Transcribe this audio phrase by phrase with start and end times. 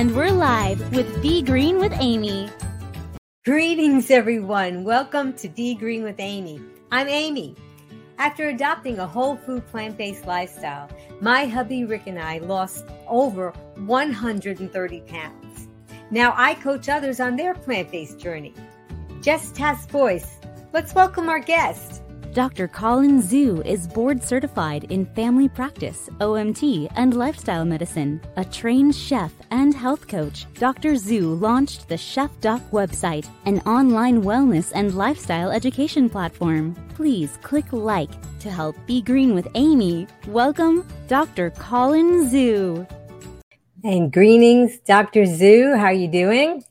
[0.00, 2.48] And we're live with Be Green with Amy.
[3.44, 4.82] Greetings, everyone.
[4.82, 6.58] Welcome to Be Green with Amy.
[6.90, 7.54] I'm Amy.
[8.16, 10.88] After adopting a whole food plant based lifestyle,
[11.20, 15.68] my hubby Rick and I lost over 130 pounds.
[16.10, 18.54] Now I coach others on their plant based journey.
[19.20, 20.38] Just Task Voice.
[20.72, 22.00] Let's welcome our guest.
[22.32, 22.68] Dr.
[22.68, 28.20] Colin Zhu is board certified in family practice, OMT, and lifestyle medicine.
[28.36, 30.92] A trained chef and health coach, Dr.
[30.92, 36.76] Zhu launched the Chef Doc website, an online wellness and lifestyle education platform.
[36.94, 40.06] Please click like to help be green with Amy.
[40.28, 41.50] Welcome, Dr.
[41.50, 42.88] Colin Zhu.
[43.82, 45.22] And greetings, Dr.
[45.22, 45.76] Zhu.
[45.76, 46.62] How are you doing?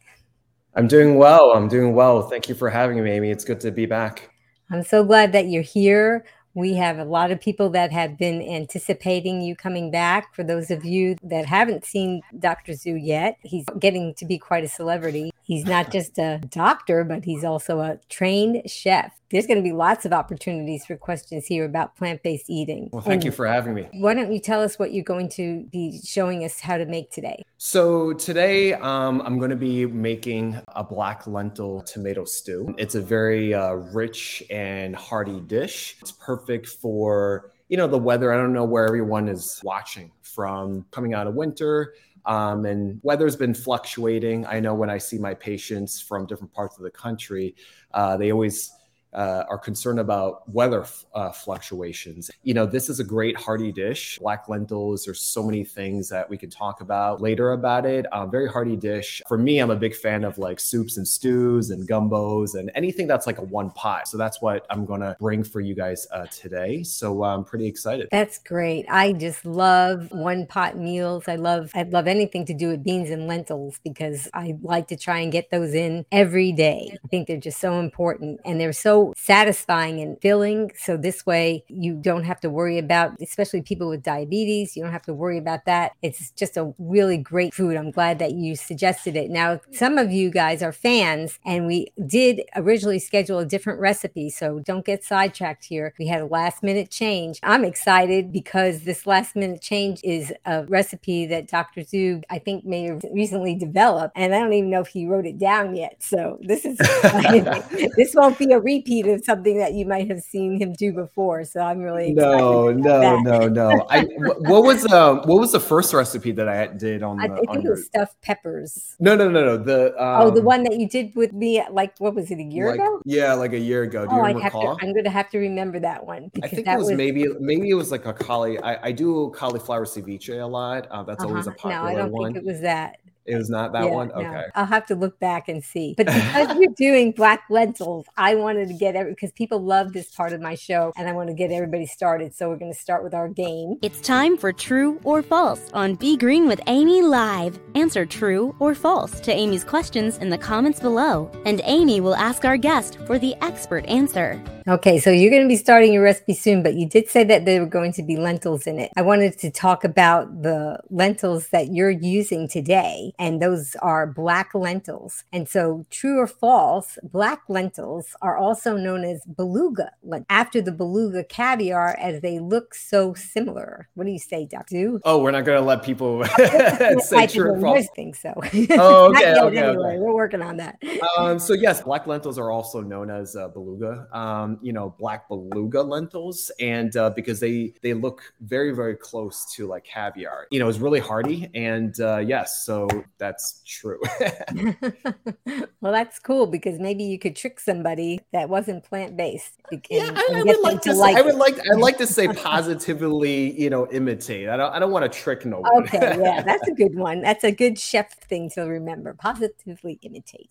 [0.74, 1.52] I'm doing well.
[1.52, 2.22] I'm doing well.
[2.30, 3.30] Thank you for having me, Amy.
[3.30, 4.29] It's good to be back.
[4.72, 6.26] I'm so glad that you're here.
[6.54, 10.36] We have a lot of people that have been anticipating you coming back.
[10.36, 12.74] For those of you that haven't seen Dr.
[12.74, 15.32] Zhu yet, he's getting to be quite a celebrity.
[15.42, 19.19] He's not just a doctor, but he's also a trained chef.
[19.32, 22.90] There's going to be lots of opportunities for questions here about plant based eating.
[22.92, 23.88] Well, thank and you for having me.
[23.94, 27.12] Why don't you tell us what you're going to be showing us how to make
[27.12, 27.44] today?
[27.58, 32.74] So, today um, I'm going to be making a black lentil tomato stew.
[32.78, 35.98] It's a very uh, rich and hearty dish.
[36.02, 40.84] It's perfect for you know the weather i don't know where everyone is watching from
[40.90, 41.94] coming out of winter
[42.26, 44.46] um, and weather's been fluctuating.
[44.46, 47.56] I know when I see my patients from different parts of the country,
[47.94, 48.72] uh, they always
[49.14, 52.30] uh, are concerned about weather uh, fluctuations.
[52.44, 54.20] You know, this is a great hearty dish.
[54.20, 58.06] Black lentils, there's so many things that we can talk about later about it.
[58.14, 59.22] Um, very hearty dish.
[59.28, 63.08] For me, I'm a big fan of like soups and stews and gumbos and anything
[63.08, 64.08] that's like a one pot.
[64.08, 66.84] So that's what I'm going to bring for you guys uh, today.
[66.84, 68.08] So I'm pretty excited.
[68.12, 68.86] That's great.
[68.90, 71.28] I just love one pot meals.
[71.28, 74.98] I love, I love anything to do with beans and lentils because I like to
[74.98, 76.98] try and get those in every day.
[77.04, 80.72] I think they're just so important and they're so satisfying and filling.
[80.78, 84.92] So this way you don't have to worry about, especially people with diabetes, you don't
[84.92, 85.94] have to worry about that.
[86.02, 87.76] It's just a really great food.
[87.76, 89.30] I'm glad that you suggested it.
[89.30, 94.30] Now, some of you guys are fans, and we did originally schedule a different recipe.
[94.30, 95.94] So don't get sidetracked here.
[96.00, 97.40] We had a last minute change.
[97.44, 101.82] I'm excited because this last minute change is a recipe that Dr.
[101.82, 104.14] Zhu, I think, may have recently developed.
[104.16, 105.98] And I don't even know if he wrote it down yet.
[106.00, 106.78] So this is,
[107.96, 110.92] this won't be a repeat repeat of something that you might have seen him do
[110.92, 111.44] before.
[111.44, 113.24] So I'm really no, no, that.
[113.24, 113.86] no, no.
[113.90, 114.04] I
[114.50, 117.18] what was um what was the first recipe that I did on?
[117.18, 118.96] The, I think on it was stuffed peppers.
[119.00, 119.58] No, no, no, no.
[119.58, 122.44] The um, oh, the one that you did with me, like what was it a
[122.44, 123.02] year like, ago?
[123.06, 124.06] Yeah, like a year ago.
[124.06, 126.32] Do oh, you I have to, I'm going to have to remember that one.
[126.44, 128.60] I think it was, was, maybe maybe it was like a cauli.
[128.60, 130.88] I, I do cauliflower ceviche a lot.
[130.90, 131.30] Uh, that's uh-huh.
[131.30, 131.94] always a popular one.
[131.94, 132.34] No, I don't one.
[132.34, 132.98] think it was that.
[133.26, 134.12] It was not that yeah, one.
[134.12, 134.24] Okay.
[134.24, 134.44] No.
[134.56, 135.94] I'll have to look back and see.
[135.96, 140.10] But because you're doing black lentils, I wanted to get every because people love this
[140.12, 142.34] part of my show and I want to get everybody started.
[142.36, 143.78] So we're going to start with our game.
[143.82, 147.60] It's time for true or false on Be Green with Amy Live.
[147.76, 152.46] Answer true or false to Amy's questions in the comments below, and Amy will ask
[152.46, 154.42] our guest for the expert answer.
[154.70, 157.44] Okay, so you're going to be starting your recipe soon, but you did say that
[157.46, 158.92] there were going to be lentils in it.
[158.96, 164.54] I wanted to talk about the lentils that you're using today, and those are black
[164.54, 165.24] lentils.
[165.34, 169.90] And so, true or false, black lentils are also known as beluga,
[170.30, 173.90] after the beluga caviar, as they look so similar.
[173.96, 175.00] What do you say, Dr.
[175.04, 176.24] Oh, we're not going to let people
[177.00, 177.80] say true or false.
[177.80, 178.36] I think so.
[178.72, 179.88] Oh, okay, okay, anyway.
[179.94, 180.78] okay, We're working on that.
[181.18, 184.08] Um, so yes, black lentils are also known as uh, beluga.
[184.14, 189.46] Um, you know black beluga lentils, and uh, because they they look very very close
[189.54, 190.48] to like caviar.
[190.52, 192.88] You know, it's really hearty, and uh, yes, so
[193.18, 194.00] that's true.
[195.82, 199.54] well, that's cool because maybe you could trick somebody that wasn't plant based.
[199.90, 200.94] Yeah, I, I would like to.
[200.94, 201.60] Say, like I would like.
[201.72, 203.60] I'd like to say positively.
[203.60, 204.50] You know, imitate.
[204.50, 204.74] I don't.
[204.74, 205.84] I don't want to trick no one.
[205.84, 207.22] Okay, yeah, that's a good one.
[207.22, 209.14] That's a good chef thing to remember.
[209.14, 210.50] Positively imitate.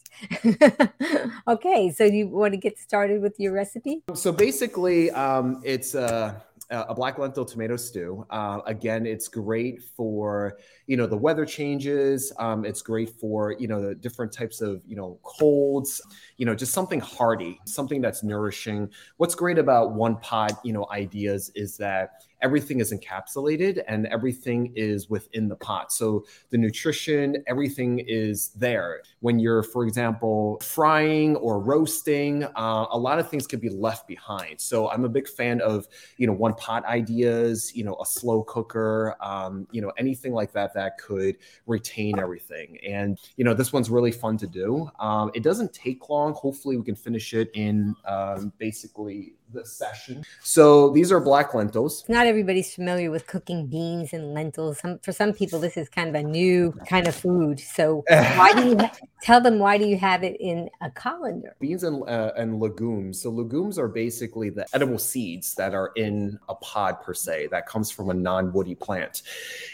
[1.48, 3.87] okay, so you want to get started with your recipe?
[4.14, 8.26] So basically, um, it's a, a, black lentil tomato stew.
[8.30, 12.32] Uh, again, it's great for you know the weather changes.
[12.38, 16.02] Um, it's great for you know the different types of you know colds.
[16.36, 18.90] You know, just something hearty, something that's nourishing.
[19.16, 24.72] What's great about one pot you know ideas is that everything is encapsulated and everything
[24.76, 25.92] is within the pot.
[25.92, 29.02] So the nutrition, everything is there.
[29.20, 34.06] When you're, for example, frying or roasting, uh, a lot of things could be left
[34.06, 34.60] behind.
[34.60, 38.42] So I'm a big fan of, you know, one pot ideas, you know, a slow
[38.44, 41.36] cooker, um, you know, anything like that that could
[41.66, 42.78] retain everything.
[42.86, 44.90] And, you know, this one's really fun to do.
[45.00, 46.34] Um, it doesn't take long.
[46.34, 50.24] Hopefully we can finish it in um, basically the session.
[50.42, 52.04] So these are black lentils.
[52.08, 54.78] Not everybody's familiar with cooking beans and lentils.
[54.80, 57.60] Some, for some people, this is kind of a new kind of food.
[57.60, 58.90] So why do you
[59.22, 61.56] tell them why do you have it in a colander?
[61.60, 63.22] Beans and uh, and legumes.
[63.22, 67.66] So legumes are basically the edible seeds that are in a pod per se that
[67.66, 69.22] comes from a non-woody plant.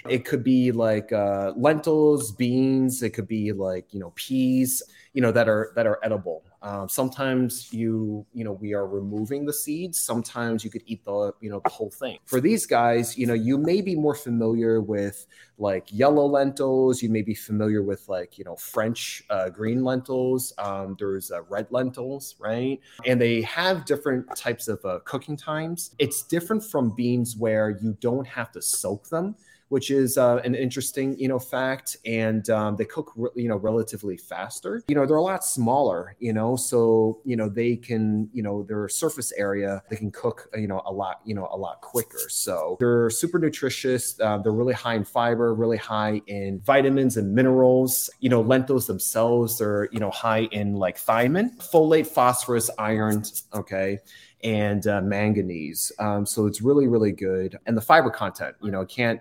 [0.09, 3.03] It could be like uh, lentils, beans.
[3.03, 4.83] It could be like you know peas.
[5.13, 6.43] You know that are that are edible.
[6.65, 10.01] Um, sometimes you, you know, we are removing the seeds.
[10.01, 12.19] Sometimes you could eat the, you know, the whole thing.
[12.25, 15.27] For these guys, you know, you may be more familiar with
[15.59, 17.03] like yellow lentils.
[17.03, 20.55] You may be familiar with like, you know, French uh, green lentils.
[20.57, 22.81] Um, there's uh, red lentils, right?
[23.05, 25.95] And they have different types of uh, cooking times.
[25.99, 29.37] It's different from beans where you don't have to soak them
[29.75, 31.97] which is uh, an interesting, you know, fact.
[32.07, 34.81] And um, they cook, re- you know, relatively faster.
[34.87, 38.63] You know, they're a lot smaller, you know, so you know they can, you know,
[38.63, 42.29] their surface area they can cook, you know, a lot, you know, a lot quicker.
[42.29, 44.21] So they're super nutritious.
[44.21, 48.09] Uh, they're really high in fiber, really high in vitamins and minerals.
[48.21, 53.25] You know, lentils themselves are, you know, high in like thiamine, folate, phosphorus, iron.
[53.53, 53.99] Okay
[54.45, 55.91] and uh, manganese.
[55.99, 57.59] Um, so it's really, really good.
[57.65, 59.21] And the fiber content, you know, can't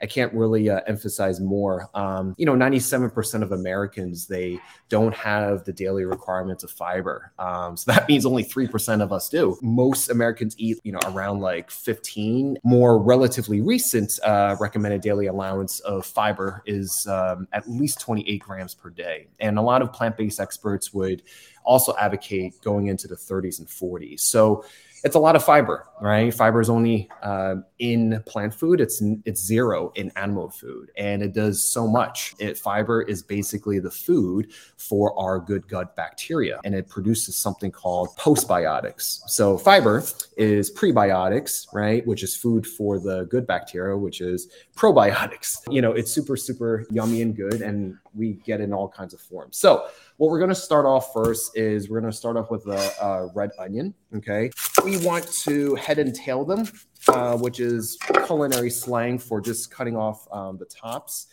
[0.00, 1.88] I can't really uh, emphasize more.
[1.94, 7.32] Um, you know, 97% of Americans they don't have the daily requirements of fiber.
[7.38, 9.58] Um, so that means only 3% of us do.
[9.62, 12.58] Most Americans eat, you know, around like 15.
[12.64, 18.74] More relatively recent uh, recommended daily allowance of fiber is um, at least 28 grams
[18.74, 19.28] per day.
[19.40, 21.22] And a lot of plant-based experts would
[21.64, 24.20] also advocate going into the 30s and 40s.
[24.20, 24.64] So
[25.04, 26.32] it's a lot of fiber, right?
[26.32, 28.80] Fiber is only uh, in plant food.
[28.80, 32.34] It's it's zero in animal food, and it does so much.
[32.38, 37.70] It fiber is basically the food for our good gut bacteria, and it produces something
[37.70, 39.20] called postbiotics.
[39.28, 40.02] So fiber
[40.36, 42.06] is prebiotics, right?
[42.06, 45.58] Which is food for the good bacteria, which is probiotics.
[45.70, 49.20] You know, it's super super yummy and good, and we get in all kinds of
[49.20, 49.56] forms.
[49.56, 49.86] So
[50.16, 52.92] what we're going to start off first is we're going to start off with a,
[53.00, 53.94] a, red onion.
[54.16, 54.50] Okay.
[54.84, 56.68] We want to head and tail them,
[57.06, 61.28] uh, which is culinary slang for just cutting off um, the tops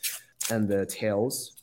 [0.51, 1.54] and the tails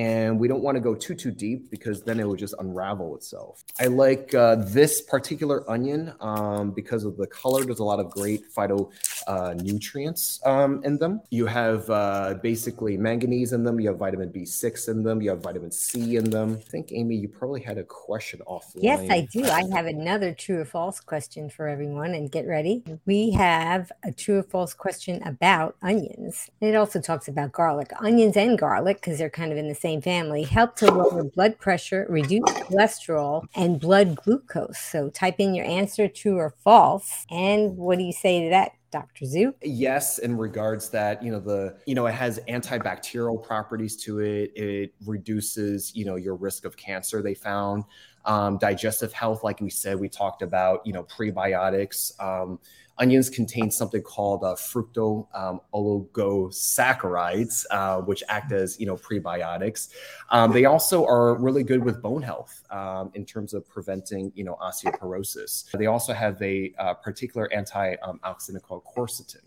[0.00, 3.14] and we don't want to go too too deep because then it would just unravel
[3.16, 3.62] itself.
[3.78, 7.64] I like uh, this particular onion um, because of the color.
[7.64, 8.90] There's a lot of great phyto
[9.26, 11.20] uh, nutrients um, in them.
[11.28, 13.78] You have uh, basically manganese in them.
[13.78, 15.20] You have vitamin B6 in them.
[15.20, 16.56] You have vitamin C in them.
[16.58, 18.82] I think Amy, you probably had a question offline.
[18.82, 19.44] Yes, I do.
[19.44, 22.82] I have another true or false question for everyone, and get ready.
[23.04, 26.50] We have a true or false question about onions.
[26.62, 29.89] It also talks about garlic, onions and garlic because they're kind of in the same
[29.98, 34.78] family, help to lower blood pressure, reduce cholesterol, and blood glucose.
[34.78, 37.24] So type in your answer true or false.
[37.30, 38.72] And what do you say to that?
[38.90, 39.24] Dr.
[39.24, 39.54] Zhu?
[39.62, 44.50] Yes, in regards that, you know, the, you know, it has antibacterial properties to it.
[44.56, 47.84] It reduces, you know, your risk of cancer, they found.
[48.24, 52.12] Um, digestive health, like we said, we talked about, you know, prebiotics.
[52.20, 52.58] Um,
[53.00, 59.88] onions contain something called uh, fructo um, oligosaccharides, uh, which act as you know prebiotics.
[60.28, 64.44] Um, they also are really good with bone health um, in terms of preventing you
[64.44, 65.70] know osteoporosis.
[65.72, 69.40] They also have a uh, particular antioxidant called quercetin.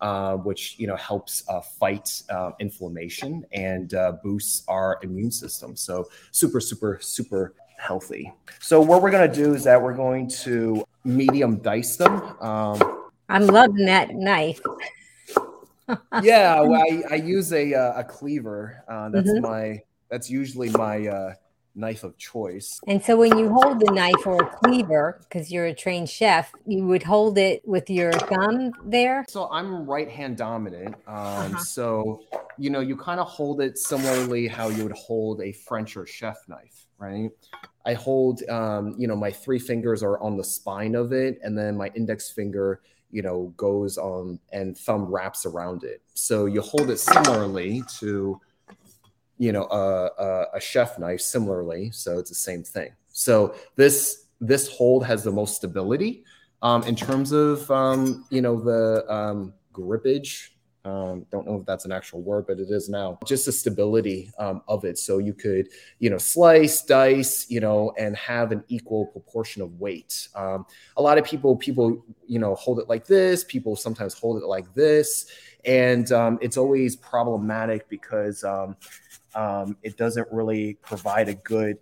[0.00, 5.74] Uh, which you know helps uh, fight uh, inflammation and uh, boosts our immune system.
[5.74, 8.32] So super, super, super healthy.
[8.60, 12.22] So what we're going to do is that we're going to medium dice them.
[12.40, 14.60] Um, I'm loving that knife.
[16.22, 18.84] yeah, well, I, I use a uh, a cleaver.
[18.88, 19.42] Uh, that's mm-hmm.
[19.42, 21.34] my that's usually my uh,
[21.74, 22.80] knife of choice.
[22.86, 26.52] And so when you hold the knife or a cleaver, because you're a trained chef,
[26.66, 29.24] you would hold it with your thumb there.
[29.28, 30.94] So I'm right hand dominant.
[31.06, 31.58] Um, uh-huh.
[31.58, 32.20] So
[32.58, 36.06] you know, you kind of hold it similarly how you would hold a French or
[36.06, 37.30] chef knife, right?
[37.86, 41.56] I hold, um, you know, my three fingers are on the spine of it, and
[41.56, 46.02] then my index finger, you know, goes on and thumb wraps around it.
[46.14, 48.40] So you hold it similarly to,
[49.38, 51.90] you know, a, a, a chef knife similarly.
[51.92, 52.90] So it's the same thing.
[53.10, 56.24] So this this hold has the most stability.
[56.60, 60.50] Um, in terms of um, you know the um, grippage,
[60.88, 63.18] um, don't know if that's an actual word, but it is now.
[63.26, 65.68] Just the stability um, of it, so you could
[65.98, 70.28] you know slice, dice, you know, and have an equal proportion of weight.
[70.34, 70.66] Um,
[70.96, 73.44] a lot of people people you know hold it like this.
[73.44, 75.26] People sometimes hold it like this,
[75.64, 78.76] and um, it's always problematic because um,
[79.34, 81.78] um, it doesn't really provide a good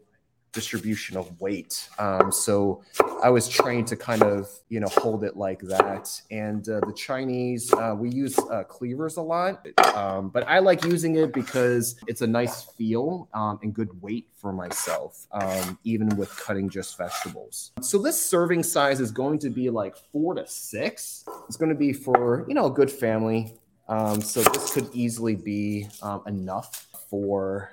[0.56, 1.88] distribution of weight.
[1.98, 2.82] Um, so
[3.22, 6.04] I was trained to kind of, you know, hold it like that.
[6.30, 10.82] And uh, the Chinese, uh, we use uh, cleavers a lot, um, but I like
[10.84, 16.08] using it because it's a nice feel um, and good weight for myself, um, even
[16.16, 17.72] with cutting just vegetables.
[17.82, 21.25] So this serving size is going to be like four to six.
[21.48, 23.54] It's going to be for, you know, a good family.
[23.88, 27.70] Um, so this could easily be um, enough for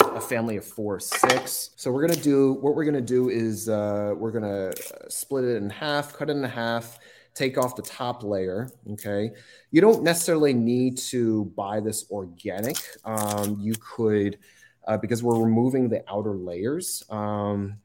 [0.00, 1.70] a family of four, six.
[1.76, 4.72] So we're gonna do what we're gonna do is uh, we're gonna
[5.08, 6.98] split it in half, cut it in half,
[7.34, 8.70] take off the top layer.
[8.92, 9.30] Okay,
[9.70, 12.78] you don't necessarily need to buy this organic.
[13.04, 14.38] Um, you could
[14.86, 17.76] uh, because we're removing the outer layers um,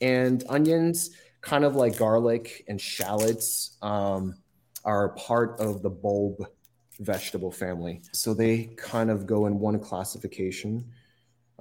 [0.00, 4.34] and onions, kind of like garlic and shallots, um,
[4.84, 6.44] are part of the bulb
[6.98, 8.02] vegetable family.
[8.12, 10.84] So they kind of go in one classification.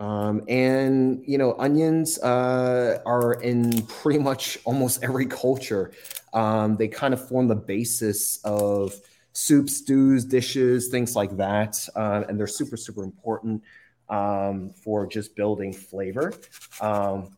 [0.02, 5.92] Um, and you know, onions uh, are in pretty much almost every culture.
[6.34, 8.96] Um, they kind of form the basis of
[9.34, 13.62] soups, stews, dishes, things like that, uh, and they're super, super important
[14.10, 16.34] um, for just building flavor
[16.82, 17.38] um,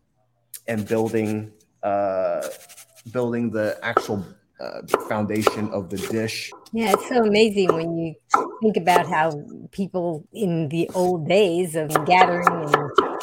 [0.66, 1.52] and building
[1.84, 2.48] uh,
[3.12, 4.24] building the actual
[4.64, 6.52] uh, foundation of the dish.
[6.72, 8.16] Yeah, it's so amazing when you
[8.62, 9.32] think about how
[9.72, 12.76] people in the old days of gathering and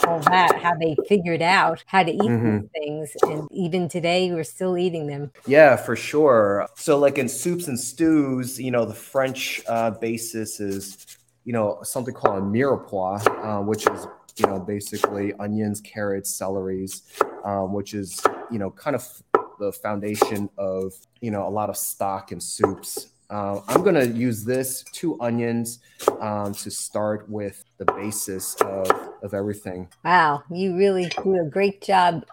[0.06, 2.58] all that, how they figured out how to eat mm-hmm.
[2.58, 3.16] these things.
[3.22, 5.32] And even today, we're still eating them.
[5.46, 6.68] Yeah, for sure.
[6.76, 11.06] So, like in soups and stews, you know, the French uh, basis is,
[11.44, 14.06] you know, something called a mirepoix, uh, which is
[14.38, 17.02] you know, basically onions, carrots, celeries,
[17.44, 19.22] um, which is, you know, kind of
[19.60, 23.08] the foundation of you know a lot of stock and soups.
[23.28, 25.78] Uh, I'm gonna use this two onions
[26.20, 28.90] um, to start with the basis of,
[29.22, 29.86] of everything.
[30.04, 32.24] Wow, you really do a great job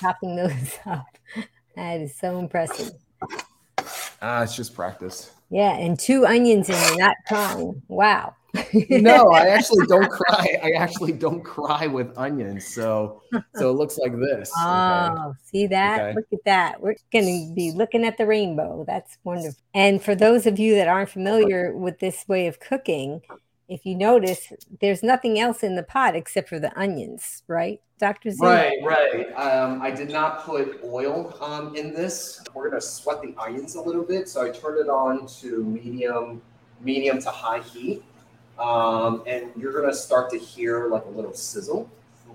[0.00, 1.04] chopping those up.
[1.76, 2.92] That is so impressive.
[4.22, 5.32] Ah, it's just practice.
[5.50, 7.82] Yeah, and two onions and you're not crying.
[7.88, 8.34] Wow
[8.90, 10.58] no, I actually don't cry.
[10.62, 12.66] I actually don't cry with onions.
[12.66, 13.22] So
[13.54, 14.52] so it looks like this.
[14.60, 15.38] Oh, okay.
[15.44, 16.00] see that?
[16.00, 16.14] Okay.
[16.14, 16.80] Look at that.
[16.80, 18.84] We're going to be looking at the rainbow.
[18.86, 19.60] That's wonderful.
[19.74, 23.22] And for those of you that aren't familiar with this way of cooking,
[23.68, 28.30] if you notice, there's nothing else in the pot except for the onions, right, Dr.
[28.30, 28.38] Z?
[28.40, 29.32] Right, right.
[29.34, 32.42] Um, I did not put oil um, in this.
[32.54, 34.28] We're going to sweat the onions a little bit.
[34.28, 36.40] So I turned it on to medium,
[36.80, 38.02] medium to high heat.
[38.58, 41.88] Um, and you're going to start to hear like a little sizzle.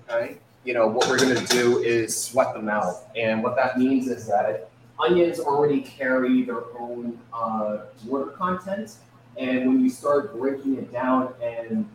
[0.09, 0.37] Okay.
[0.63, 3.07] You know, what we're going to do is sweat them out.
[3.15, 8.95] And what that means is that onions already carry their own uh, water content.
[9.37, 11.89] And when you start breaking it down and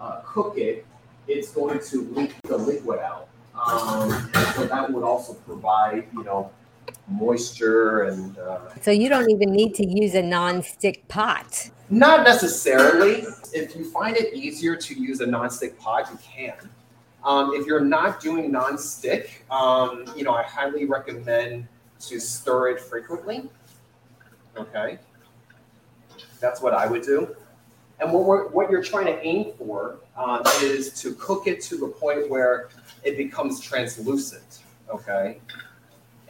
[0.00, 0.86] uh, cook it,
[1.26, 3.28] it's going to leak the liquid out.
[3.54, 6.50] Um, so that would also provide, you know,
[7.08, 8.38] moisture and.
[8.38, 11.70] Uh, so you don't even need to use a non-stick pot.
[11.90, 13.24] Not necessarily.
[13.52, 16.70] If you find it easier to use a non-stick pot, you can.
[17.24, 21.66] Um, if you're not doing non-stick, um, you know, I highly recommend
[22.00, 23.48] to stir it frequently.
[24.56, 24.98] Okay,
[26.40, 27.34] that's what I would do.
[28.00, 31.88] And what, what you're trying to aim for um, is to cook it to the
[31.88, 32.68] point where
[33.02, 34.60] it becomes translucent.
[34.88, 35.40] Okay,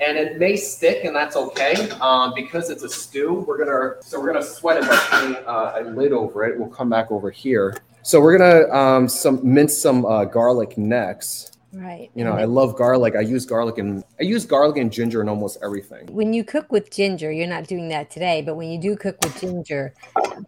[0.00, 3.44] and it may stick, and that's okay um, because it's a stew.
[3.46, 6.58] We're gonna so we're gonna sweat it by putting uh, a lid over it.
[6.58, 7.76] We'll come back over here.
[8.02, 11.58] So we're gonna um, some mince some uh, garlic next.
[11.72, 12.10] Right.
[12.14, 13.14] You know, I love garlic.
[13.14, 16.06] I use garlic and I use garlic and ginger in almost everything.
[16.06, 19.18] When you cook with ginger, you're not doing that today, but when you do cook
[19.22, 19.92] with ginger,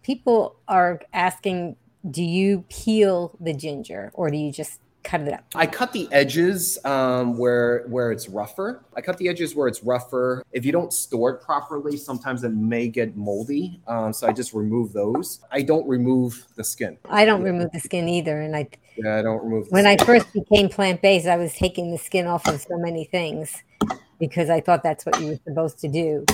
[0.01, 1.75] people are asking,
[2.09, 5.43] do you peel the ginger or do you just cut it up?
[5.55, 8.83] I cut the edges um, where where it's rougher.
[8.95, 10.43] I cut the edges where it's rougher.
[10.51, 13.81] If you don't store it properly, sometimes it may get moldy.
[13.87, 15.39] Um, so I just remove those.
[15.51, 16.97] I don't remove the skin.
[17.09, 18.67] I don't remove the skin either, and I.
[18.97, 19.67] Yeah, I don't remove.
[19.69, 19.99] when skin.
[19.99, 23.63] I first became plant based, I was taking the skin off of so many things
[24.19, 26.25] because I thought that's what you were supposed to do.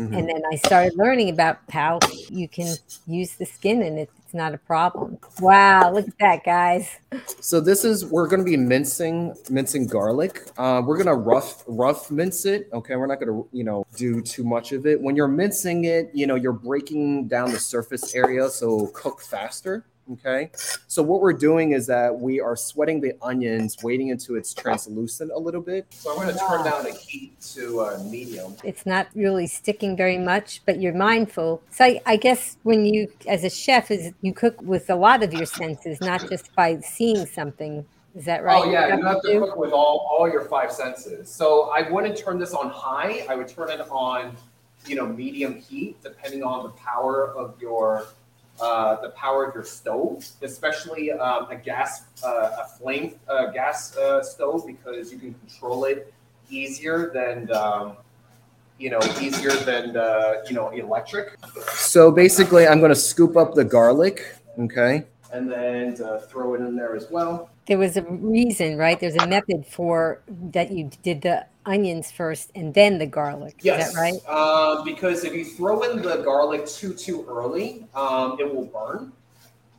[0.00, 0.14] Mm-hmm.
[0.14, 1.98] And then I started learning about how
[2.30, 2.74] you can
[3.06, 5.18] use the skin and it's not a problem.
[5.40, 6.96] Wow, look at that, guys.
[7.40, 10.48] So this is we're going to be mincing mincing garlic.
[10.56, 12.70] Uh, we're going to rough rough mince it.
[12.72, 14.98] Okay, we're not going to you know do too much of it.
[14.98, 19.84] When you're mincing it, you know you're breaking down the surface area so cook faster.
[20.12, 20.50] Okay.
[20.88, 25.30] So what we're doing is that we are sweating the onions, waiting until it's translucent
[25.30, 25.86] a little bit.
[25.90, 28.56] So I'm going to turn down the heat to uh, medium.
[28.64, 31.62] It's not really sticking very much, but you're mindful.
[31.70, 35.22] So I, I guess when you, as a chef, is you cook with a lot
[35.22, 37.84] of your senses, not just by seeing something.
[38.16, 38.64] Is that right?
[38.64, 41.30] Oh yeah, you, you have to, to cook with all, all your five senses.
[41.30, 43.24] So I wouldn't turn this on high.
[43.30, 44.36] I would turn it on,
[44.86, 48.08] you know, medium heat, depending on the power of your
[48.60, 53.96] uh, the power of your stove, especially um, a gas, uh, a flame uh, gas
[53.96, 56.12] uh, stove, because you can control it
[56.50, 57.96] easier than, um,
[58.78, 61.36] you know, easier than, uh, you know, electric.
[61.72, 65.96] So basically, I'm going to scoop up the garlic, okay, and then
[66.28, 67.50] throw it in there as well.
[67.70, 68.98] There was a reason, right?
[68.98, 73.58] There's a method for that you did the onions first and then the garlic.
[73.62, 73.86] Yes.
[73.86, 74.28] Is that right?
[74.28, 79.12] Um, because if you throw in the garlic too too early, um, it will burn.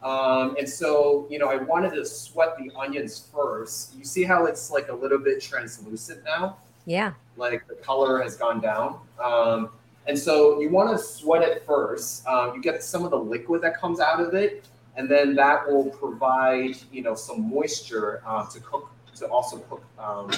[0.02, 3.94] Um, and so, you know, I wanted to sweat the onions first.
[3.98, 6.60] You see how it's like a little bit translucent now?
[6.86, 7.12] Yeah.
[7.36, 9.02] Like the color has gone down.
[9.22, 9.70] Um,
[10.08, 12.26] and so you want to sweat it first.
[12.26, 15.68] Um, you get some of the liquid that comes out of it, and then that
[15.68, 20.30] will provide, you know, some moisture uh, to cook to also cook um,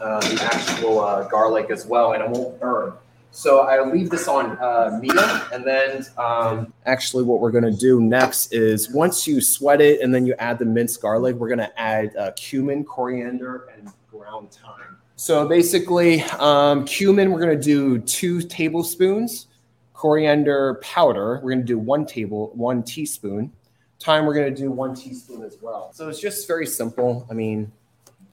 [0.00, 2.92] uh, the actual uh, garlic as well, and it won't burn.
[3.32, 8.00] So I leave this on uh, medium, and then um, actually what we're gonna do
[8.00, 11.70] next is once you sweat it, and then you add the minced garlic, we're gonna
[11.76, 14.96] add uh, cumin, coriander, and ground thyme.
[15.16, 19.46] So basically, um, cumin, we're gonna do two tablespoons.
[19.92, 23.52] Coriander powder, we're gonna do one table, one teaspoon.
[24.00, 25.92] Thyme, we're gonna do one teaspoon as well.
[25.92, 27.26] So it's just very simple.
[27.30, 27.70] I mean,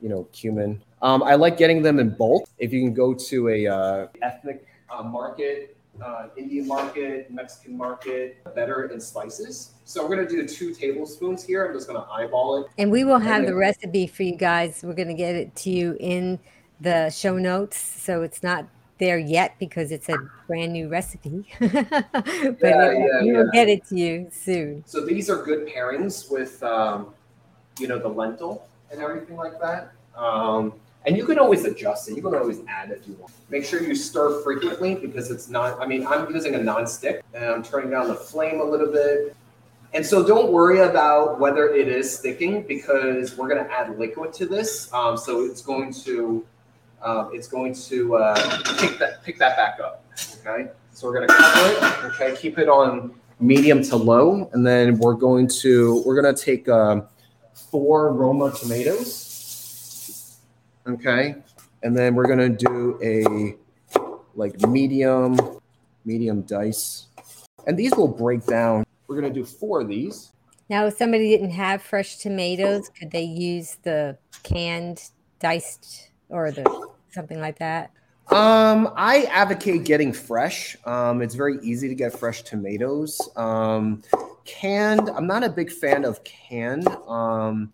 [0.02, 0.82] you know, cumin.
[1.02, 2.48] Um, I like getting them in bulk.
[2.58, 8.44] If you can go to a uh, ethnic uh, market, uh, Indian market, Mexican market,
[8.56, 9.74] better in spices.
[9.84, 11.66] So we're gonna do two tablespoons here.
[11.66, 12.68] I'm just gonna eyeball it.
[12.78, 14.82] And we will have the recipe for you guys.
[14.84, 16.40] We're gonna get it to you in
[16.80, 17.78] the show notes.
[17.78, 21.48] So it's not there yet because it's a brand new recipe.
[21.60, 23.52] but yeah, yeah, we will yeah.
[23.54, 24.84] get it to you soon.
[24.86, 27.14] So these are good pairings with, um,
[27.80, 29.92] you know, the lentil and everything like that.
[30.16, 30.74] Um,
[31.06, 32.18] and you can always adjust it.
[32.18, 33.32] You can always add if you want.
[33.50, 37.46] Make sure you stir frequently because it's not, I mean, I'm using a non-stick and
[37.46, 39.36] I'm turning down the flame a little bit.
[39.94, 44.34] And so don't worry about whether it is sticking because we're going to add liquid
[44.34, 44.92] to this.
[44.92, 46.46] Um, so it's going to,
[47.02, 48.36] um, it's going to uh,
[48.80, 50.04] pick that, pick that back up.
[50.46, 50.70] Okay.
[50.94, 52.14] So we're going to cover it.
[52.14, 52.36] Okay.
[52.40, 54.50] Keep it on medium to low.
[54.54, 57.08] And then we're going to, we're going to take, um,
[57.72, 60.38] four Roma tomatoes.
[60.88, 61.36] Okay.
[61.84, 63.56] And then we're going to do a
[64.36, 65.40] like medium,
[66.06, 67.08] medium dice.
[67.66, 68.86] And these will break down.
[69.08, 70.32] We're going to do four of these.
[70.70, 76.90] Now, if somebody didn't have fresh tomatoes, could they use the canned diced or the
[77.10, 77.92] something like that?
[78.30, 80.76] Um, I advocate getting fresh.
[80.86, 83.22] Um, it's very easy to get fresh tomatoes.
[83.38, 84.04] Um,
[84.44, 86.88] canned, I'm not a big fan of canned.
[87.08, 87.72] Um,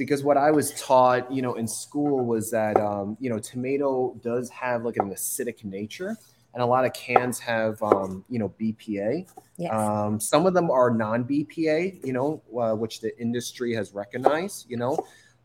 [0.00, 4.16] because what I was taught, you know, in school was that um, you know, tomato
[4.22, 6.16] does have like an acidic nature,
[6.54, 9.28] and a lot of cans have um, you know BPA.
[9.58, 9.72] Yes.
[9.72, 14.78] Um, some of them are non-BPA, you know, uh, which the industry has recognized, you
[14.78, 14.96] know,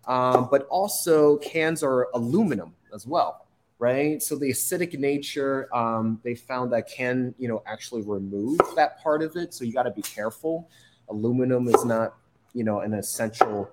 [0.07, 3.45] um, but also cans are aluminum as well
[3.79, 4.21] right?
[4.21, 9.21] So the acidic nature, um, they found that can, you know, actually remove that part
[9.21, 9.53] of it.
[9.53, 10.69] So you got to be careful.
[11.09, 12.15] Aluminum is not,
[12.53, 13.69] you know, an essential,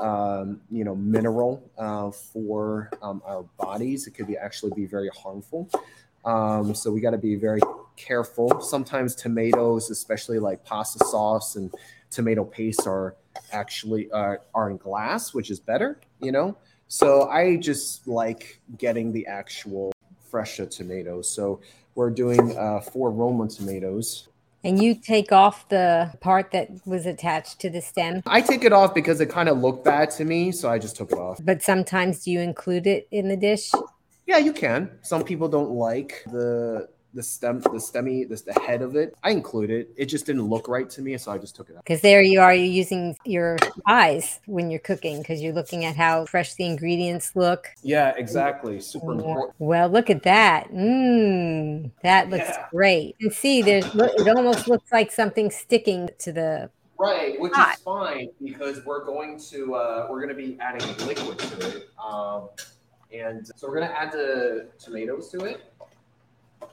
[0.00, 4.06] um, you know, mineral uh, for um, our bodies.
[4.06, 5.68] It could be actually be very harmful.
[6.24, 7.60] Um, so we got to be very
[7.96, 8.60] careful.
[8.60, 11.74] Sometimes tomatoes, especially like pasta sauce and
[12.10, 13.16] tomato paste, are
[13.52, 16.56] actually uh, are in glass, which is better, you know.
[16.88, 19.92] So I just like getting the actual
[20.30, 21.28] fresher tomatoes.
[21.28, 21.60] So
[21.94, 24.28] we're doing uh, four Roma tomatoes.
[24.62, 28.22] And you take off the part that was attached to the stem?
[28.26, 30.96] I take it off because it kind of looked bad to me, so I just
[30.96, 31.40] took it off.
[31.42, 33.72] But sometimes do you include it in the dish?
[34.26, 34.90] Yeah, you can.
[35.00, 39.14] Some people don't like the the stem, the stemmy, this the head of it.
[39.22, 39.90] I include it.
[39.96, 41.84] It just didn't look right to me, so I just took it out.
[41.84, 45.96] Because there you are, you're using your eyes when you're cooking because you're looking at
[45.96, 47.68] how fresh the ingredients look.
[47.82, 48.80] Yeah, exactly.
[48.80, 49.54] Super important.
[49.58, 50.70] Well, look at that.
[50.72, 52.66] Mmm, that looks Yeah.
[52.70, 53.16] great.
[53.20, 56.70] And see, there's it almost looks like something sticking to the.
[56.98, 57.76] Right, which Hot.
[57.76, 61.88] is fine because we're going to uh, we're going to be adding liquid to it,
[61.98, 62.50] um,
[63.10, 65.62] and so we're going to add the tomatoes to it,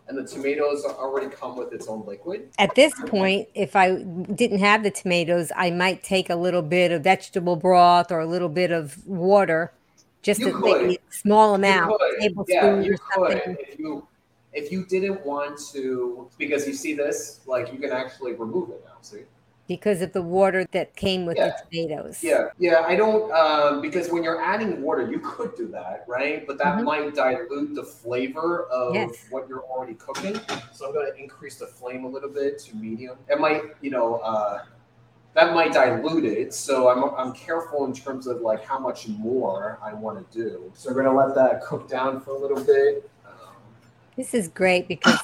[0.08, 2.50] and the tomatoes already come with its own liquid.
[2.60, 6.92] At this point, if I didn't have the tomatoes, I might take a little bit
[6.92, 9.74] of vegetable broth or a little bit of water,
[10.22, 10.98] just You a could.
[11.10, 13.58] small amount, tablespoon yeah, or something.
[13.60, 14.08] if you
[14.54, 18.82] if you didn't want to because you see this like you can actually remove it
[18.86, 18.98] now.
[19.02, 19.24] See.
[19.68, 21.48] Because of the water that came with Yeah.
[21.48, 22.24] the tomatoes.
[22.24, 26.48] Yeah, yeah, I don't um, because when you're adding water, you could do that, right?
[26.48, 26.84] But that Mhm.
[26.84, 29.26] might dilute the flavor of Yes.
[29.30, 30.40] what you're already cooking.
[30.72, 33.18] So I'm going to increase the flame a little bit to medium.
[33.30, 34.64] It might, you know, uh,
[35.34, 36.54] that might dilute it.
[36.54, 40.72] So I'm I'm careful in terms of like how much more I want to do.
[40.74, 43.08] So we're going to let that cook down for a little bit.
[43.28, 43.54] Um,
[44.16, 45.20] This is great because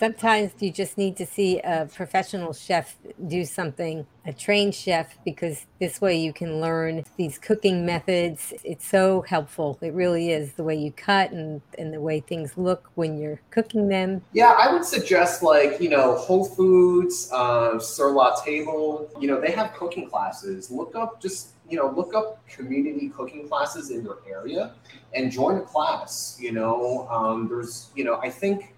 [0.00, 5.66] sometimes you just need to see a professional chef do something, a trained chef, because
[5.78, 8.54] this way you can learn these cooking methods.
[8.64, 9.78] It's so helpful.
[9.82, 13.42] It really is the way you cut and, and the way things look when you're
[13.50, 14.22] cooking them.
[14.32, 19.10] Yeah, I would suggest like you know Whole Foods, uh, Sur La Table.
[19.20, 20.70] You know they have cooking classes.
[20.70, 24.72] Look up just you know look up community cooking classes in your area
[25.14, 26.38] and join a class.
[26.40, 28.74] You know, um, there's you know I think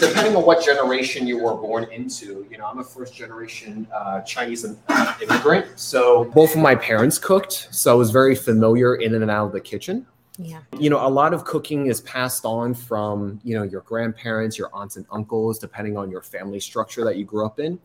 [0.00, 2.46] depending on what generation you were born into.
[2.50, 7.18] You know, I'm a first generation uh, Chinese uh, immigrant, so both of my parents
[7.18, 10.06] cooked, so I was very familiar in and out of the kitchen
[10.38, 10.60] Yeah.
[10.78, 14.70] you know a lot of cooking is passed on from you know your grandparents your
[14.72, 17.76] aunts and uncles depending on your family structure that you grew up in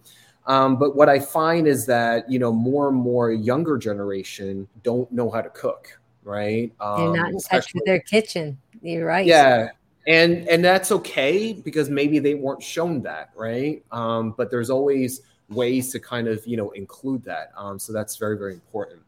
[0.45, 5.11] um, but what i find is that you know more and more younger generation don't
[5.11, 8.55] know how to cook right They're um, not in touch with their kitchen.
[8.83, 9.25] You're right.
[9.25, 9.69] yeah
[10.07, 13.83] and and that's okay because maybe they weren't shown that right?
[13.91, 17.51] Um, but there's always ways to kind of you know include that.
[17.55, 19.01] Um, so that's very very important.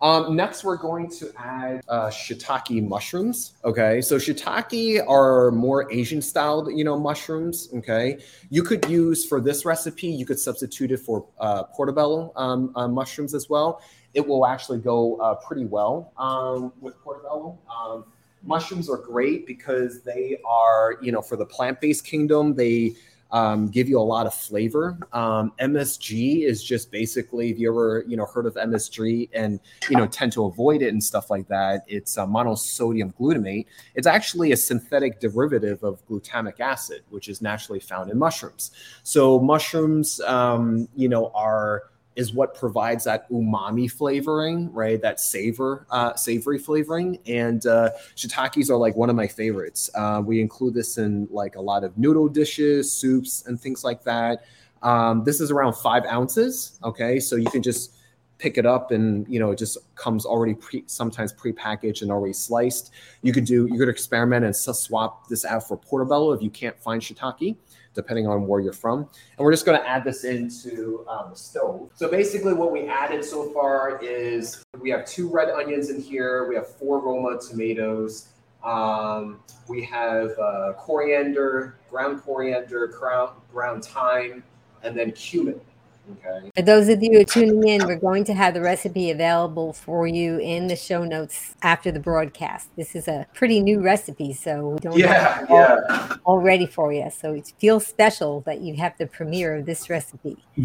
[0.00, 4.00] Um, next we're going to add uh, shiitake mushrooms okay?
[4.00, 8.18] So shiitake are more asian styled you know mushrooms okay?
[8.50, 12.88] You could use for this recipe you could substitute it for uh, portobello um, uh,
[12.88, 13.80] mushrooms as well.
[14.12, 17.60] It will actually go uh, pretty well um, with portobello.
[17.70, 18.04] Um,
[18.44, 22.94] mushrooms are great because they are you know for the plant-based kingdom they
[23.30, 24.98] um, give you a lot of flavor.
[25.12, 29.96] Um, msg is just basically if you ever you know heard of msg and you
[29.96, 33.66] know tend to avoid it and stuff like that it's monosodium glutamate.
[33.94, 38.72] It's actually a synthetic derivative of glutamic acid which is naturally found in mushrooms.
[39.02, 41.84] So mushrooms um, you know are
[42.16, 45.00] is what provides that umami flavoring, right?
[45.00, 47.18] That savor, uh, savory flavoring.
[47.26, 49.90] And uh, shiitakes are like one of my favorites.
[49.94, 54.04] Uh, we include this in like a lot of noodle dishes, soups, and things like
[54.04, 54.44] that.
[54.82, 56.78] Um, this is around five ounces.
[56.84, 57.94] Okay, so you can just
[58.42, 62.32] pick it up and you know it just comes already pre sometimes pre-packaged and already
[62.32, 62.90] sliced
[63.22, 66.76] you could do you could experiment and swap this out for portobello if you can't
[66.80, 67.54] find shiitake
[67.94, 69.00] depending on where you're from.
[69.00, 71.90] And we're just going to add this into um, the stove.
[71.94, 76.48] So basically what we added so far is we have two red onions in here.
[76.48, 78.28] We have four roma tomatoes.
[78.64, 84.42] Um, we have uh, coriander ground coriander ground ground thyme
[84.82, 85.60] and then cumin
[86.10, 89.10] okay For those of you who are tuning in, we're going to have the recipe
[89.10, 92.68] available for you in the show notes after the broadcast.
[92.76, 96.66] This is a pretty new recipe, so we don't have it all, yeah all ready
[96.66, 97.10] for you.
[97.10, 100.36] So it feels special that you have the premiere of this recipe.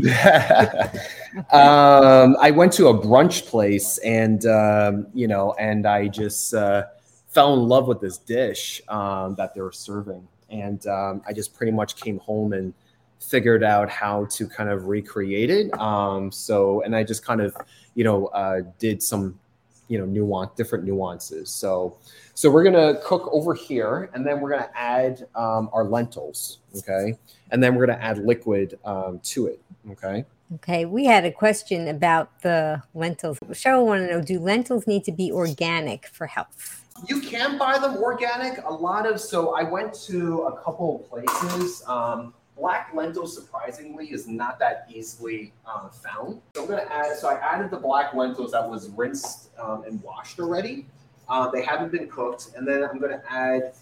[1.51, 6.85] um, I went to a brunch place and um, you know, and I just uh,
[7.27, 11.53] fell in love with this dish um, that they were serving, and um, I just
[11.53, 12.73] pretty much came home and
[13.19, 15.77] figured out how to kind of recreate it.
[15.79, 17.55] Um, so, and I just kind of,
[17.95, 19.39] you know, uh, did some,
[19.87, 21.49] you know, nuance, different nuances.
[21.49, 21.97] So,
[22.33, 27.17] so we're gonna cook over here, and then we're gonna add um, our lentils, okay,
[27.51, 30.25] and then we're gonna add liquid um, to it, okay.
[30.55, 33.37] Okay, we had a question about the lentils.
[33.51, 36.85] Cheryl wanted to know do lentils need to be organic for health?
[37.05, 38.63] You can buy them organic.
[38.63, 41.83] A lot of so I went to a couple of places.
[41.85, 46.41] Um, black lentils, surprisingly, is not that easily uh, found.
[46.55, 47.17] So I'm gonna add.
[47.17, 50.85] So I added the black lentils that was rinsed um, and washed already.
[51.29, 53.73] Uh, they haven't been cooked, and then I'm gonna add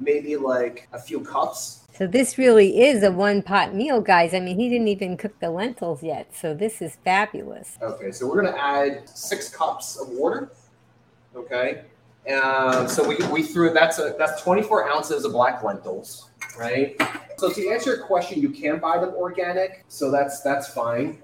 [0.00, 1.80] maybe like a few cups.
[1.94, 4.32] So this really is a one pot meal, guys.
[4.34, 6.34] I mean, he didn't even cook the lentils yet.
[6.34, 7.76] So this is fabulous.
[7.82, 10.50] Okay, so we're gonna add six cups of water.
[11.34, 11.84] Okay.
[12.30, 17.00] Um, so we, we threw that's a that's 24 ounces of black lentils, right?
[17.36, 21.18] So to answer your question, you can buy them organic, so that's that's fine.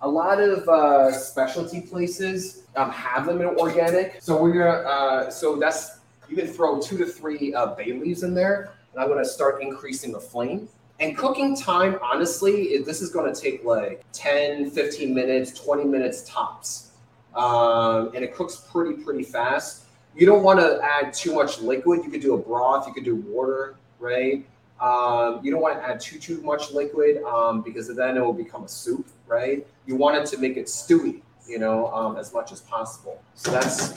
[0.00, 5.30] A lot of uh, specialty places um, have them in organic, so we're gonna uh,
[5.30, 9.08] so that's you can throw two to three uh, bay leaves in there, and I'm
[9.08, 10.68] gonna start increasing the flame.
[11.00, 16.92] And cooking time, honestly, this is gonna take like 10, 15 minutes, 20 minutes tops,
[17.34, 19.82] um, and it cooks pretty pretty fast
[20.14, 22.04] you don't want to add too much liquid.
[22.04, 24.44] You could do a broth, you could do water, right?
[24.80, 28.32] Um, you don't want to add too too much liquid um, because then it will
[28.32, 29.66] become a soup, right?
[29.86, 33.22] You want it to make it stewy, you know, um, as much as possible.
[33.34, 33.90] So that's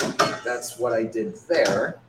[0.43, 1.99] that's what I did there.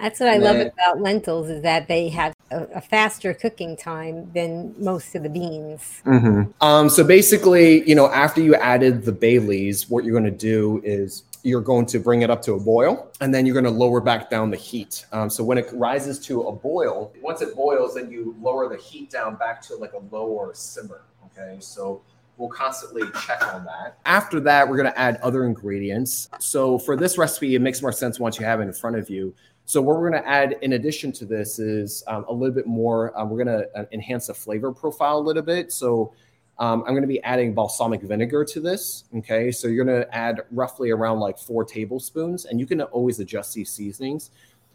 [0.00, 4.30] That's what I love about lentils is that they have a, a, faster cooking time
[4.32, 6.02] than most of the beans.
[6.06, 6.52] Mm-hmm.
[6.64, 10.30] Um, so basically, you know, after you added the bay leaves, what you're going to
[10.30, 13.64] do is you're going to bring it up to a boil and then you're going
[13.64, 15.06] to lower back down the heat.
[15.12, 18.76] Um, so when it rises to a boil, once it boils, then you lower the
[18.76, 21.02] heat down back to like a lower simmer.
[21.26, 21.56] Okay.
[21.60, 22.02] So
[22.36, 23.98] we'll constantly check on that.
[24.04, 26.28] After that, we're going to add other ingredients.
[26.38, 29.10] So for this recipe, it makes more sense once you have it in front of
[29.10, 29.34] you.
[29.64, 32.66] So what we're going to add in addition to this is um, a little bit
[32.66, 33.16] more.
[33.18, 35.72] Um, we're going to uh, enhance the flavor profile a little bit.
[35.72, 36.14] So
[36.58, 39.04] um, I'm going to be adding balsamic vinegar to this.
[39.16, 43.20] Okay, so you're going to add roughly around like four tablespoons, and you can always
[43.20, 44.30] adjust these seasonings.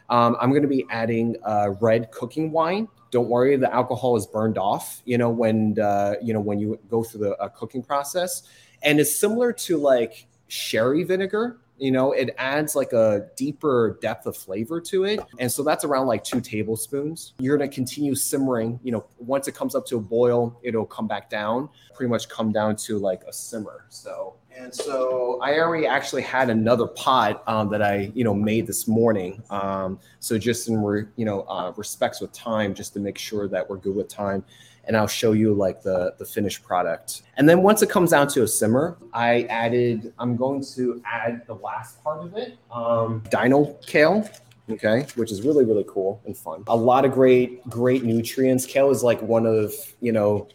[0.10, 2.88] Um, I'm going to be adding uh, red cooking wine.
[3.12, 5.02] Don't worry, the alcohol is burned off.
[5.06, 8.44] You know when uh, you know when you go through the uh, cooking process,
[8.82, 14.26] and it's similar to like sherry vinegar you know it adds like a deeper depth
[14.26, 15.20] of flavor to it.
[15.40, 17.34] And so that's around like two tablespoons.
[17.40, 20.86] You're going to continue simmering you know once it comes up to a boil it'll
[20.86, 23.86] come back down pretty much come down to like a simmer.
[23.90, 28.68] So and so I already actually had another pot um, that I, you know, made
[28.68, 29.42] this morning.
[29.50, 33.48] Um, so just in, re, you know, uh, respects with time, just to make sure
[33.48, 34.44] that we're good with time
[34.86, 37.24] and I'll show you like the, the finished product.
[37.38, 41.46] And then once it comes down to a simmer, I added, I'm going to add
[41.48, 44.30] the last part of it, um, dino kale.
[44.70, 46.64] Okay, which is really, really cool and fun.
[46.68, 48.66] A lot of great, great nutrients.
[48.66, 50.48] Kale is like one of, you know,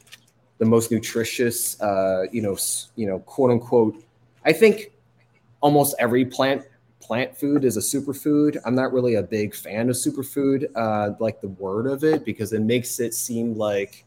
[0.56, 2.56] the most nutritious, uh, you know,
[2.96, 4.02] you know, quote unquote.
[4.46, 4.92] I think
[5.60, 6.64] almost every plant
[7.00, 8.58] plant food is a superfood.
[8.64, 12.54] I'm not really a big fan of superfood, uh, like the word of it, because
[12.54, 14.04] it makes it seem like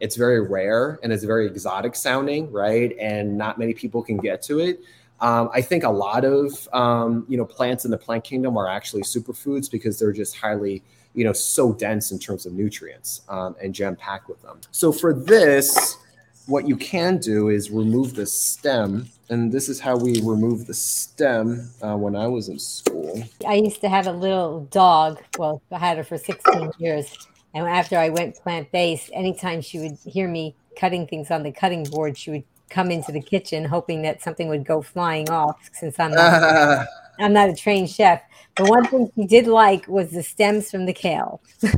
[0.00, 2.94] it's very rare and it's very exotic sounding, right?
[2.98, 4.80] And not many people can get to it.
[5.20, 8.68] Um, I think a lot of um, you know plants in the plant kingdom are
[8.68, 10.82] actually superfoods because they're just highly
[11.14, 14.60] you know so dense in terms of nutrients um, and jam packed with them.
[14.72, 15.96] So for this,
[16.44, 20.74] what you can do is remove the stem, and this is how we remove the
[20.74, 23.22] stem uh, when I was in school.
[23.46, 25.22] I used to have a little dog.
[25.38, 27.16] Well, I had her for 16 years
[27.56, 31.50] and after I went plant based, anytime she would hear me cutting things on the
[31.50, 35.56] cutting board, she would come into the kitchen hoping that something would go flying off
[35.72, 36.86] since I'm not,
[37.18, 38.20] I'm not a trained chef.
[38.56, 41.40] But one thing she did like was the stems from the kale.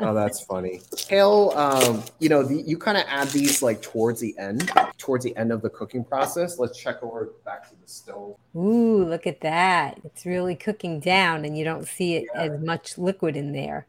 [0.00, 0.80] oh, that's funny.
[0.96, 5.24] Kale, um, you know, the, you kind of add these like towards the end, towards
[5.24, 6.58] the end of the cooking process.
[6.58, 8.34] Let's check over back to the stove.
[8.56, 10.00] Ooh, look at that.
[10.02, 12.42] It's really cooking down and you don't see it yeah.
[12.42, 13.86] as much liquid in there.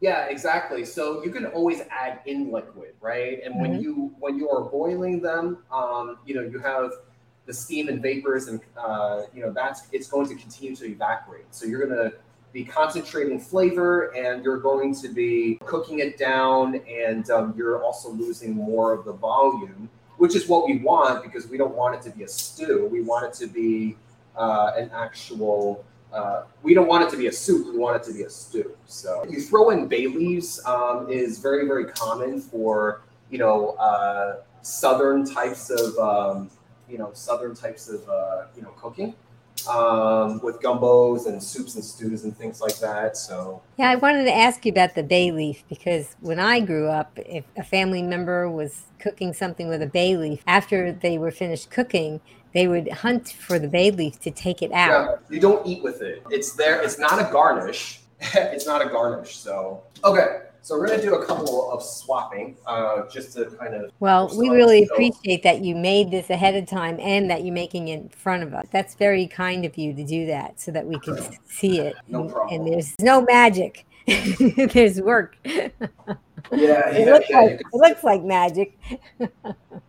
[0.00, 0.84] Yeah, exactly.
[0.84, 3.40] So you can always add in liquid, right?
[3.42, 3.62] And mm-hmm.
[3.62, 6.90] when you when you are boiling them, um, you know, you have
[7.46, 11.46] the steam and vapors, and uh, you know that's it's going to continue to evaporate.
[11.50, 12.16] So you're going to
[12.52, 18.10] be concentrating flavor, and you're going to be cooking it down, and um, you're also
[18.10, 22.02] losing more of the volume, which is what we want because we don't want it
[22.02, 22.86] to be a stew.
[22.90, 23.96] We want it to be
[24.36, 27.66] uh, an actual uh, we don't want it to be a soup.
[27.72, 28.76] We want it to be a stew.
[28.86, 34.42] So you throw in bay leaves um, is very very common for you know uh,
[34.62, 36.50] southern types of um,
[36.88, 39.14] you know southern types of uh, you know cooking
[39.68, 43.16] um, with gumbos and soups and stews and things like that.
[43.16, 46.88] So yeah, I wanted to ask you about the bay leaf because when I grew
[46.88, 51.30] up, if a family member was cooking something with a bay leaf, after they were
[51.30, 52.20] finished cooking,
[52.56, 55.20] they would hunt for the bay leaf to take it out.
[55.30, 56.22] Yeah, you don't eat with it.
[56.30, 56.80] It's there.
[56.80, 58.00] It's not a garnish.
[58.20, 59.36] it's not a garnish.
[59.36, 60.40] So okay.
[60.62, 63.92] So we're going to do a couple of swapping uh, just to kind of.
[64.00, 67.86] Well, we really appreciate that you made this ahead of time and that you're making
[67.86, 68.66] it in front of us.
[68.72, 71.94] That's very kind of you to do that so that we can see it.
[72.08, 72.60] No and, problem.
[72.60, 73.86] and there's no magic.
[74.72, 75.36] there's work.
[76.52, 77.40] Yeah, It yeah, looks, yeah.
[77.40, 78.78] like, it looks like magic.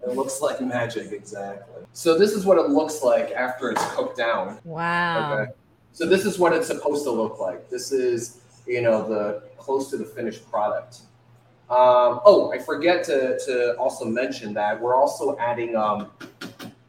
[0.07, 1.83] It looks like magic, exactly.
[1.91, 4.57] So this is what it looks like after it's cooked down.
[4.63, 5.33] Wow.
[5.33, 5.51] Okay.
[5.91, 7.69] So this is what it's supposed to look like.
[7.69, 10.99] This is, you know, the close to the finished product.
[11.69, 16.11] Um, oh, I forget to, to also mention that we're also adding, um,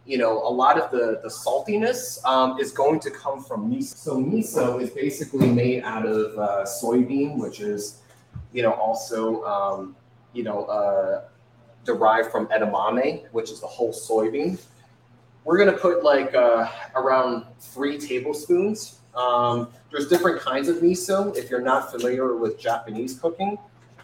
[0.07, 3.97] you know, a lot of the, the saltiness um, is going to come from miso.
[3.97, 7.99] So miso is basically made out of uh, soybean, which is,
[8.53, 9.97] you know, also, um,
[10.33, 11.25] you know, uh,
[11.85, 14.61] derived from edamame, which is the whole soybean.
[15.45, 18.99] We're gonna put like uh, around three tablespoons.
[19.15, 23.59] Um, there's different kinds of miso if you're not familiar with Japanese cooking.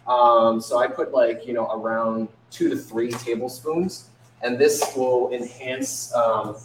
[0.07, 4.09] Um, so I put like you know around two to three tablespoons,
[4.41, 6.55] and this will enhance um,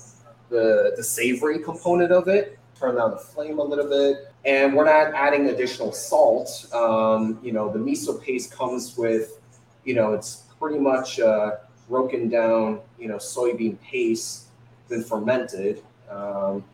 [0.49, 2.59] the the savory component of it.
[2.81, 6.67] Turn down the flame a little bit, and we're not adding additional salt.
[6.73, 9.39] Um, you know the miso paste comes with,
[9.85, 11.57] you know, it's pretty much uh,
[11.91, 14.47] broken down, you know, soybean paste,
[14.89, 15.83] been fermented.
[16.11, 16.65] Um,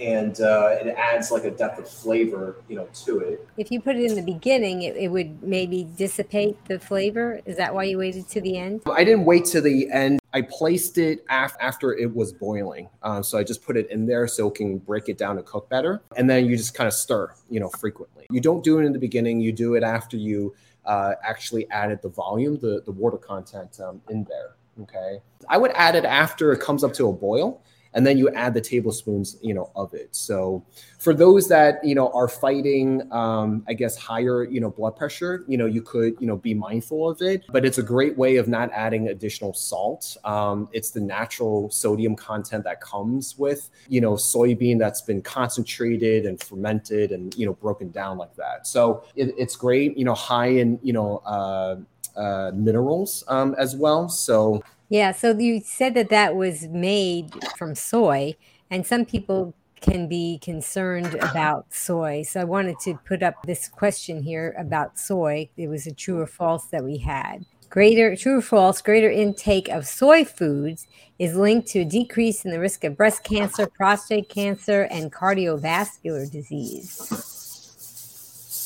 [0.00, 3.46] and uh, it adds like a depth of flavor, you know, to it.
[3.56, 7.40] If you put it in the beginning, it, it would maybe dissipate the flavor.
[7.44, 8.82] Is that why you waited to the end?
[8.90, 10.20] I didn't wait to the end.
[10.32, 12.88] I placed it af- after it was boiling.
[13.02, 15.44] Um, so I just put it in there so it can break it down and
[15.44, 16.02] cook better.
[16.16, 18.26] And then you just kind of stir, you know, frequently.
[18.30, 19.40] You don't do it in the beginning.
[19.40, 20.54] You do it after you
[20.86, 24.54] uh, actually added the volume, the, the water content um, in there.
[24.82, 25.20] Okay.
[25.48, 27.60] I would add it after it comes up to a boil
[27.94, 30.14] and then you add the tablespoons you know of it.
[30.14, 30.64] So
[30.98, 35.44] for those that you know are fighting um, i guess higher you know blood pressure
[35.48, 38.36] you know you could you know be mindful of it but it's a great way
[38.36, 40.16] of not adding additional salt.
[40.24, 46.26] Um, it's the natural sodium content that comes with you know soybean that's been concentrated
[46.26, 48.66] and fermented and you know broken down like that.
[48.66, 51.76] So it, it's great you know high in you know uh,
[52.16, 54.08] uh, minerals um, as well.
[54.08, 58.34] So Yeah, so you said that that was made from soy,
[58.70, 62.22] and some people can be concerned about soy.
[62.24, 65.48] So I wanted to put up this question here about soy.
[65.56, 67.46] It was a true or false that we had.
[67.68, 70.88] Greater true or false, greater intake of soy foods
[71.20, 76.28] is linked to a decrease in the risk of breast cancer, prostate cancer, and cardiovascular
[76.28, 76.90] disease.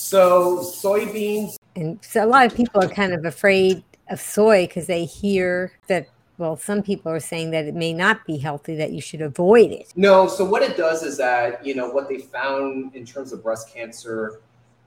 [0.08, 4.86] so soybeans And so a lot of people are kind of afraid of soy because
[4.86, 6.08] they hear that,
[6.38, 9.70] well, some people are saying that it may not be healthy, that you should avoid
[9.70, 9.92] it.
[9.96, 13.42] No, so what it does is that, you know, what they found in terms of
[13.42, 14.40] breast cancer,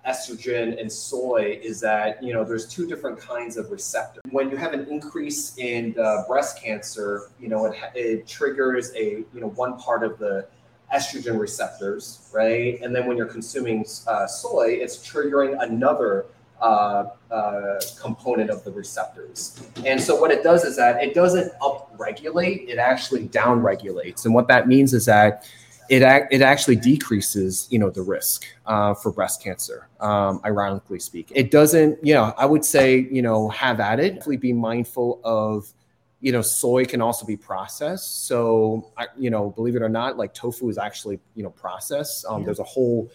[0.08, 4.22] estrogen, and soy is that, you know, there's two different kinds of receptors.
[4.32, 5.94] When you have an increase in
[6.28, 10.48] breast cancer, you know, it, it triggers a, you know, one part of the
[10.94, 12.80] estrogen receptors, right?
[12.82, 16.26] And then when you're consuming uh, soy, it's triggering another
[16.62, 19.62] uh, uh, component of the receptors.
[19.86, 24.26] And so what it does is that it doesn't upregulate, it actually downregulates.
[24.26, 25.50] And what that means is that
[25.90, 31.00] it, ac- it actually decreases, you know, the risk uh, for breast cancer, um, ironically
[31.00, 31.38] speaking.
[31.38, 34.16] It doesn't, you know, I would say, you know, have at it.
[34.16, 35.72] Definitely be mindful of,
[36.20, 38.28] you know, soy can also be processed.
[38.28, 42.26] So, I, you know, believe it or not, like tofu is actually, you know, processed.
[42.28, 43.10] Um, There's a whole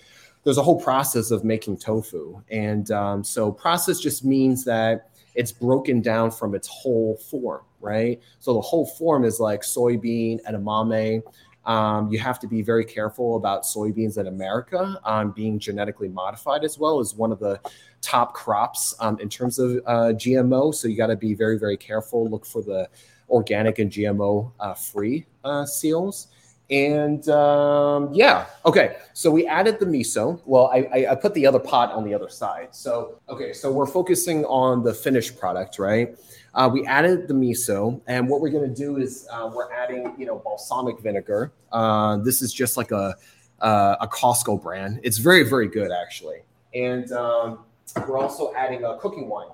[0.44, 2.42] there's a whole process of making tofu.
[2.50, 8.20] And um, so process just means that it's broken down from its whole form, right?
[8.40, 11.22] So the whole form is like soybean, edamame.
[11.64, 16.64] Um, you have to be very careful about soybeans in America um, being genetically modified
[16.64, 17.61] as well as one of the
[18.00, 20.74] top crops um, in terms of uh, GMO.
[20.74, 22.28] So you got to be very, very careful.
[22.28, 22.88] Look for the
[23.31, 26.28] organic and GMO uh, free uh, seals.
[26.72, 28.96] And um, yeah, okay.
[29.12, 30.40] So we added the miso.
[30.46, 32.74] Well, I, I, put the other pot on the other side.
[32.74, 36.16] So okay, so we're focusing on the finished product, right?
[36.54, 40.14] Uh, we added the miso, and what we're going to do is uh, we're adding,
[40.16, 41.52] you know, balsamic vinegar.
[41.72, 43.16] Uh, this is just like a
[43.61, 44.98] uh, a Costco brand.
[45.02, 46.38] It's very very good actually,
[46.74, 47.66] and um,
[48.08, 49.48] we're also adding a cooking wine.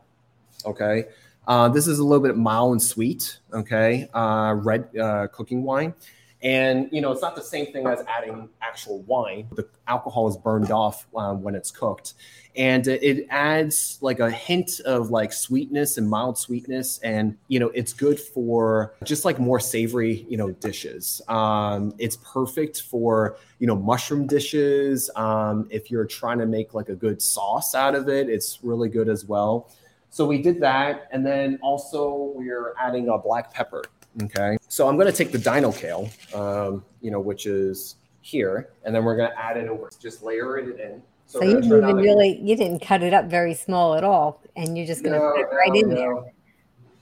[0.65, 1.07] Okay,
[1.49, 3.39] uh, this is a little bit mild and sweet.
[3.53, 4.89] Okay, uh, red
[5.33, 5.95] cooking wine
[6.43, 9.49] And you know, it's not the same thing as adding actual wine.
[9.55, 12.15] The alcohol is burned off um, when it's cooked,
[12.55, 17.71] and it adds like a hint of like sweetness and mild sweetness, and you know,
[17.71, 21.21] it's good for just like more savory, you know, dishes.
[21.27, 25.11] Um, it's perfect for you know mushroom dishes.
[25.17, 28.89] Um, if you're trying to make like a good sauce out of it, it's really
[28.89, 29.73] good as well.
[30.11, 33.83] So we did that, and then also we're adding a black pepper.
[34.23, 38.71] Okay, so I'm going to take the dino kale, um, you know, which is here,
[38.85, 39.89] and then we're going to add it over.
[40.01, 41.03] Just layer it in.
[41.27, 44.43] So, so you didn't even really, you didn't cut it up very small at all,
[44.57, 45.95] and you're just going to no, put it right no, in no.
[45.95, 46.33] there.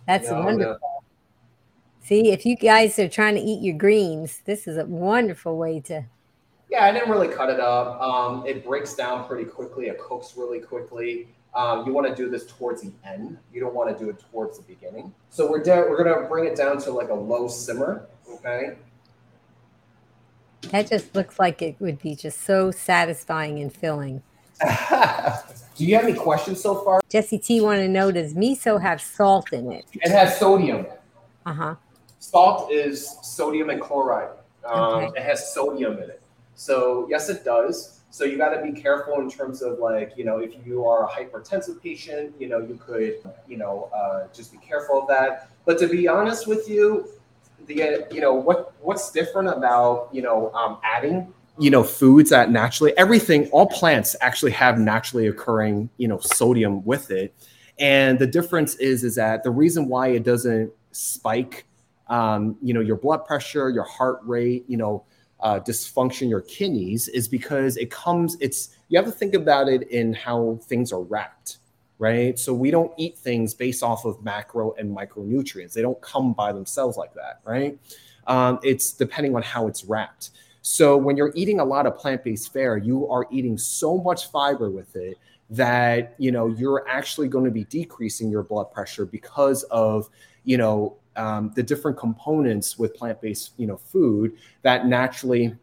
[0.06, 1.04] That's wonderful.
[2.02, 5.80] See, if you guys are trying to eat your greens, this is a wonderful way
[5.80, 6.04] to.
[6.70, 8.00] Yeah, I didn't really cut it up.
[8.00, 9.86] Um, it breaks down pretty quickly.
[9.86, 11.28] It cooks really quickly.
[11.56, 13.38] Um, you want to do this towards the end.
[13.50, 15.14] You don't want to do it towards the beginning.
[15.30, 15.88] So we're down.
[15.88, 18.06] We're gonna bring it down to like a low simmer.
[18.30, 18.76] Okay.
[20.70, 24.22] That just looks like it would be just so satisfying and filling.
[24.60, 27.00] do you have any questions so far?
[27.08, 29.86] Jesse T want to know does miso have salt in it?
[29.94, 30.86] It has sodium.
[31.46, 31.74] Uh huh.
[32.18, 34.28] Salt is sodium and chloride.
[34.66, 35.20] Um, okay.
[35.20, 36.20] It has sodium in it.
[36.54, 37.95] So yes, it does.
[38.16, 41.04] So you got to be careful in terms of like, you know, if you are
[41.04, 45.50] a hypertensive patient, you know, you could, you know, uh, just be careful of that.
[45.66, 47.10] But to be honest with you,
[47.66, 52.50] the, you know, what what's different about, you know, um, adding, you know, foods that
[52.50, 57.34] naturally, everything, all plants actually have naturally occurring, you know, sodium with it.
[57.78, 61.66] And the difference is, is that the reason why it doesn't spike,
[62.08, 65.04] um, you know, your blood pressure, your heart rate, you know,
[65.40, 69.88] uh, dysfunction your kidneys is because it comes it's you have to think about it
[69.90, 71.58] in how things are wrapped
[71.98, 72.38] right?
[72.38, 75.72] So we don't eat things based off of macro and micronutrients.
[75.72, 77.78] They don't come by themselves like that right?
[78.26, 80.30] Um, it's depending on how it's wrapped.
[80.62, 84.70] So when you're eating a lot of plant-based fare you are eating so much fiber
[84.70, 85.16] with it
[85.50, 90.08] that you know you're actually going to be decreasing your blood pressure because of
[90.44, 95.54] you know um, the different components with plant-based you know food that naturally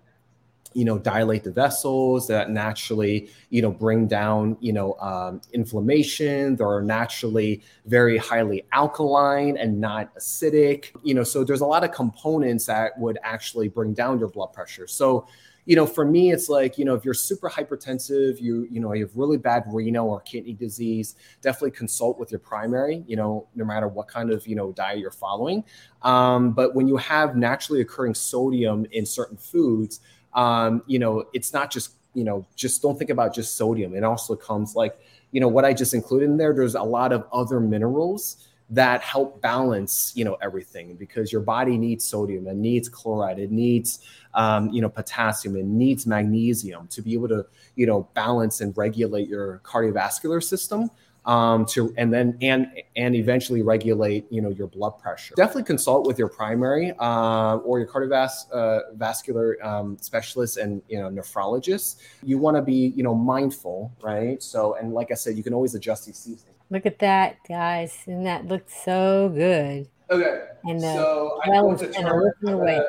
[0.73, 6.55] you know dilate the vessels that naturally you know bring down you know um, inflammation
[6.55, 10.87] they're naturally very highly alkaline and not acidic.
[11.03, 14.53] You know so there's a lot of components that would actually bring down your blood
[14.53, 14.87] pressure.
[14.87, 15.27] So
[15.65, 18.93] you know, for me, it's like, you know, if you're super hypertensive, you, you know,
[18.93, 23.47] you have really bad renal or kidney disease, definitely consult with your primary, you know,
[23.55, 25.63] no matter what kind of, you know, diet you're following.
[26.01, 30.01] Um, but when you have naturally occurring sodium in certain foods,
[30.33, 33.95] um, you know, it's not just, you know, just don't think about just sodium.
[33.95, 34.99] It also comes like,
[35.31, 39.01] you know, what I just included in there, there's a lot of other minerals that
[39.01, 43.99] help balance you know everything because your body needs sodium it needs chloride it needs
[44.35, 48.75] um, you know potassium it needs magnesium to be able to you know balance and
[48.77, 50.89] regulate your cardiovascular system
[51.25, 55.33] um, to and then and and eventually regulate you know your blood pressure.
[55.35, 61.09] Definitely consult with your primary uh, or your cardiovascular uh, um, specialist and you know
[61.09, 61.97] nephrologist.
[62.23, 64.41] You want to be you know mindful, right?
[64.41, 66.57] So and like I said, you can always adjust these seasonings.
[66.69, 67.97] Look at that, guys.
[68.07, 69.87] And that looks so good.
[70.09, 70.45] Okay.
[70.65, 72.87] And the so I'm going to turn,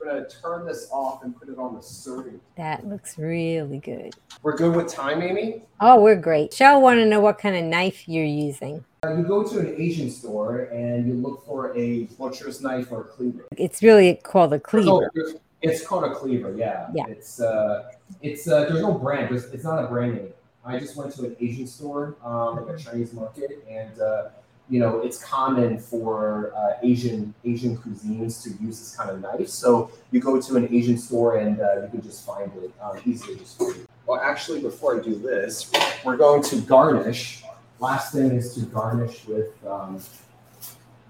[0.00, 2.40] I'm gonna turn this off and put it on the serving.
[2.56, 4.14] That looks really good.
[4.42, 5.62] We're good with time, Amy?
[5.80, 6.52] Oh, we're great.
[6.52, 8.84] Shell want to know what kind of knife you're using.
[9.04, 13.02] Uh, you go to an Asian store and you look for a butcher's knife or
[13.02, 13.46] a cleaver.
[13.56, 15.10] It's really called a cleaver.
[15.16, 15.32] Oh,
[15.62, 16.88] it's called a cleaver, yeah.
[16.94, 17.06] Yeah.
[17.08, 17.90] It's uh,
[18.22, 19.30] it's uh, there's no brand.
[19.30, 20.28] There's, it's not a brand name.
[20.64, 24.28] I just went to an Asian store, um, like a Chinese market, and uh,
[24.68, 29.48] you know it's common for uh, Asian Asian cuisines to use this kind of knife.
[29.48, 33.00] So you go to an Asian store and uh, you can just find it um,
[33.04, 33.36] easily.
[33.36, 33.62] Just
[34.06, 35.70] well, actually, before I do this,
[36.04, 37.42] we're going to garnish.
[37.80, 40.00] Last thing is to garnish with um,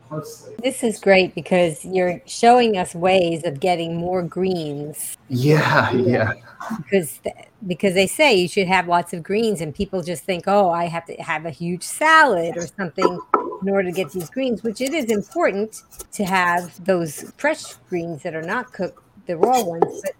[0.09, 0.55] parsley.
[0.63, 5.17] This is great because you're showing us ways of getting more greens.
[5.29, 6.33] Yeah, yeah.
[6.79, 7.21] Because
[7.67, 10.87] because they say you should have lots of greens, and people just think, oh, I
[10.87, 13.21] have to have a huge salad or something
[13.63, 14.63] in order to get these greens.
[14.63, 19.63] Which it is important to have those fresh greens that are not cooked, the raw
[19.63, 20.13] ones, but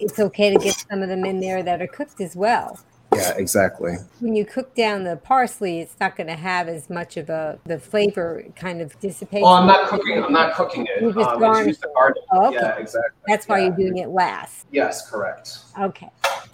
[0.00, 2.78] it's okay to get some of them in there that are cooked as well.
[3.14, 3.96] Yeah, exactly.
[4.20, 7.58] When you cook down the parsley, it's not going to have as much of a
[7.64, 9.42] the flavor kind of dissipate.
[9.42, 10.22] Oh, I'm not cooking.
[10.22, 11.02] I'm not cooking it.
[11.02, 11.76] You just um, garnish.
[11.96, 12.56] Oh, okay.
[12.56, 13.20] Yeah, exactly.
[13.26, 13.66] That's why yeah.
[13.66, 14.66] you're doing it last.
[14.70, 15.58] Yes, correct.
[15.78, 16.10] Okay.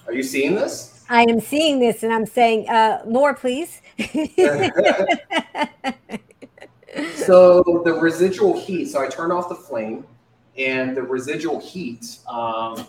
[0.07, 1.05] Are you seeing this?
[1.11, 3.81] I am seeing this, and I'm saying, uh, more, please.
[7.15, 8.87] so the residual heat.
[8.87, 10.07] So I turn off the flame
[10.59, 12.19] and the residual heat.
[12.29, 12.87] Um,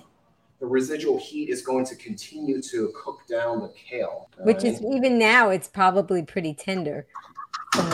[0.60, 4.30] the residual heat is going to continue to cook down the kale.
[4.40, 7.08] Which is even now, it's probably pretty tender.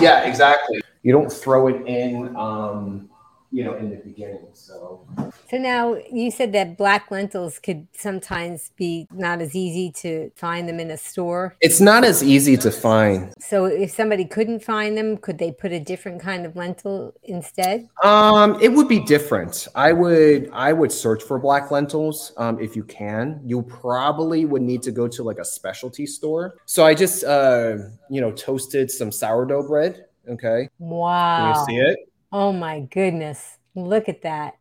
[0.02, 0.82] Yeah, exactly.
[1.04, 3.10] You don't throw it in um,
[3.56, 4.48] you know, in the beginning.
[4.52, 5.08] So,
[5.50, 10.68] so now you said that black lentils could sometimes be not as easy to find
[10.68, 11.56] them in a store.
[11.62, 13.34] It's not as easy to find.
[13.40, 17.88] So, if somebody couldn't find them, could they put a different kind of lentil instead?
[18.04, 19.70] Um, it would be different.
[19.74, 22.34] I would, I would search for black lentils.
[22.36, 26.58] Um, if you can, you probably would need to go to like a specialty store.
[26.66, 27.78] So I just, uh,
[28.10, 30.08] you know, toasted some sourdough bread.
[30.28, 30.68] Okay.
[30.78, 31.54] Wow.
[31.54, 32.10] Can you see it?
[32.36, 33.60] Oh my goodness.
[33.76, 34.56] Look at that.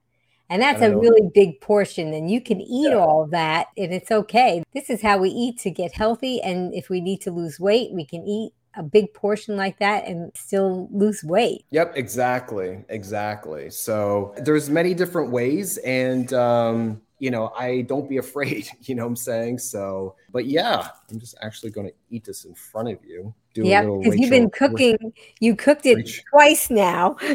[0.48, 2.14] And that's a really big portion.
[2.14, 2.98] And you can eat yeah.
[2.98, 4.62] all that and it's okay.
[4.72, 6.40] This is how we eat to get healthy.
[6.40, 10.06] And if we need to lose weight, we can eat a big portion like that
[10.06, 11.64] and still lose weight.
[11.70, 12.84] Yep, exactly.
[12.90, 13.70] Exactly.
[13.70, 15.78] So there's many different ways.
[15.78, 19.58] And um, you know, I don't be afraid, you know what I'm saying?
[19.58, 23.34] So, but yeah, I'm just actually going to eat this in front of you.
[23.56, 27.16] Yeah, because you've been cooking, you cooked it twice now.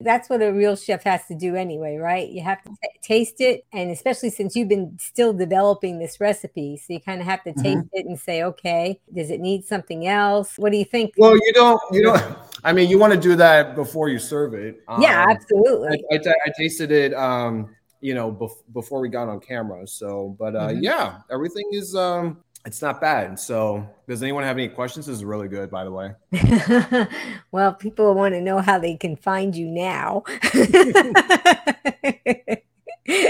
[0.00, 2.28] That's what a real chef has to do anyway, right?
[2.28, 3.64] You have to t- taste it.
[3.72, 7.52] And especially since you've been still developing this recipe, so you kind of have to
[7.54, 7.96] taste mm-hmm.
[7.96, 10.58] it and say, okay, does it need something else?
[10.58, 11.14] What do you think?
[11.16, 12.22] Well, you don't, you don't,
[12.64, 14.82] I mean, you want to do that before you serve it.
[14.88, 16.02] Um, yeah, absolutely.
[16.10, 16.18] I
[16.58, 19.86] tasted it, um, you know, bef- before we got on camera.
[19.86, 20.82] So, but uh, mm-hmm.
[20.82, 23.38] yeah, everything is, um, it's not bad.
[23.38, 25.04] So, does anyone have any questions?
[25.06, 26.14] This is really good, by the way.
[27.52, 30.22] well, people want to know how they can find you now.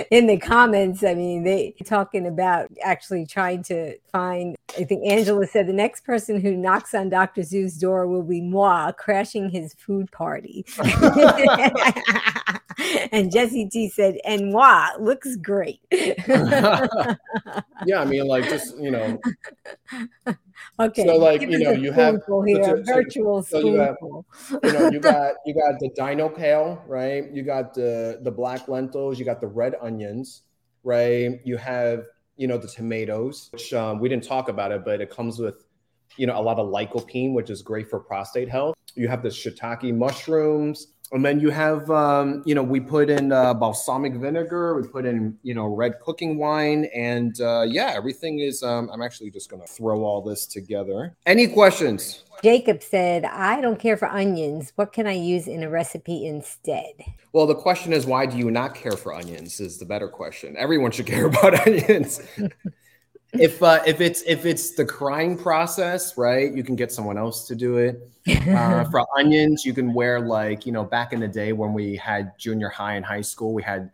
[0.10, 4.56] in the comments, I mean, they talking about actually trying to find.
[4.78, 7.42] I think Angela said the next person who knocks on Dr.
[7.42, 10.64] Zhu's door will be moi crashing his food party.
[13.12, 17.16] and Jesse T said, "And moi looks great." yeah,
[17.90, 19.20] I mean, like just you know.
[20.78, 21.06] Okay.
[21.06, 24.90] So like you know you have here, so, virtual so, so you, have, you know
[24.90, 27.30] you got you got the dino kale, right?
[27.32, 30.42] You got the the black lentils, you got the red onions,
[30.82, 31.40] right?
[31.44, 32.06] You have
[32.36, 35.64] you know the tomatoes, which um, we didn't talk about it, but it comes with
[36.16, 38.74] you know a lot of lycopene, which is great for prostate health.
[38.96, 43.30] You have the shiitake mushrooms, and then you have, um, you know, we put in
[43.30, 48.40] uh, balsamic vinegar, we put in, you know, red cooking wine, and uh, yeah, everything
[48.40, 48.62] is.
[48.62, 51.14] Um, I'm actually just gonna throw all this together.
[51.26, 52.24] Any questions?
[52.42, 54.72] Jacob said, "I don't care for onions.
[54.76, 56.94] What can I use in a recipe instead?"
[57.32, 59.60] Well, the question is, why do you not care for onions?
[59.60, 60.56] Is the better question.
[60.56, 62.20] Everyone should care about onions
[63.40, 66.52] if uh, if it's if it's the crying process, right?
[66.52, 68.08] You can get someone else to do it.
[68.48, 71.96] Uh, for onions, you can wear like you know back in the day when we
[71.96, 73.90] had junior high and high school, we had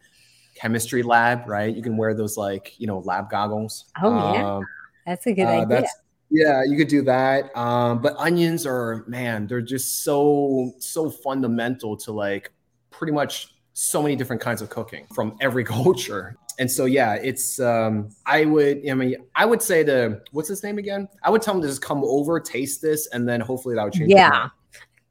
[0.54, 1.74] chemistry lab, right?
[1.74, 3.86] You can wear those like you know lab goggles.
[4.02, 4.66] Oh yeah, um,
[5.06, 5.86] that's a good uh, idea.
[6.30, 7.56] yeah, you could do that.
[7.56, 12.50] Um, but onions are man, they're just so so fundamental to like
[12.90, 17.60] pretty much so many different kinds of cooking from every culture and so yeah, it's
[17.60, 21.08] um I would I mean I would say to what's his name again?
[21.22, 23.92] I would tell him to just come over, taste this, and then hopefully that would
[23.92, 24.10] change.
[24.10, 24.48] Yeah.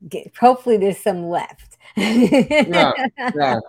[0.08, 1.78] Get, hopefully there's some left.
[1.98, 2.94] yeah,
[3.36, 3.60] yeah.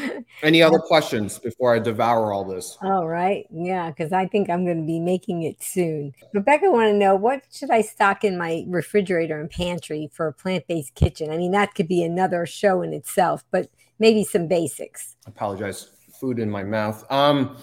[0.42, 2.76] Any other questions before I devour all this?
[2.82, 3.46] All right.
[3.50, 6.14] Yeah, because I think I'm going to be making it soon.
[6.32, 10.32] Rebecca want to know what should I stock in my refrigerator and pantry for a
[10.32, 11.30] plant-based kitchen?
[11.30, 15.16] I mean, that could be another show in itself, but maybe some basics.
[15.26, 15.90] I apologize
[16.20, 17.04] food in my mouth.
[17.10, 17.56] Um,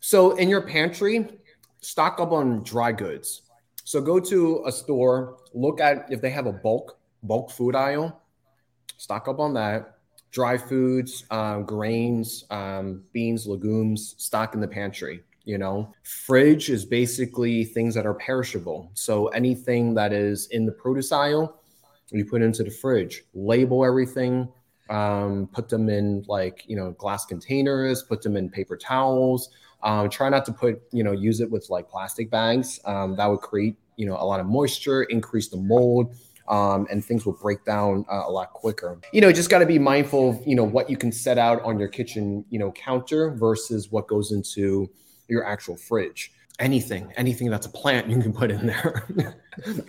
[0.00, 1.28] so in your pantry,
[1.80, 3.42] stock up on dry goods.
[3.84, 8.20] So go to a store, look at if they have a bulk bulk food aisle,
[8.96, 9.96] stock up on that.
[10.30, 15.24] Dry foods, um, grains, um, beans, legumes, stock in the pantry.
[15.44, 18.92] You know, fridge is basically things that are perishable.
[18.94, 21.60] So anything that is in the produce aisle,
[22.12, 23.24] you put into the fridge.
[23.34, 24.48] Label everything
[24.90, 29.50] um, put them in like you know glass containers put them in paper towels
[29.82, 33.26] um, try not to put you know use it with like plastic bags um, that
[33.26, 36.14] would create you know a lot of moisture increase the mold
[36.50, 38.98] um, and things will break down uh, a lot quicker.
[39.12, 41.62] You know, just got to be mindful of you know what you can set out
[41.62, 44.90] on your kitchen you know counter versus what goes into
[45.28, 46.32] your actual fridge.
[46.58, 49.08] Anything, anything that's a plant, you can put in there.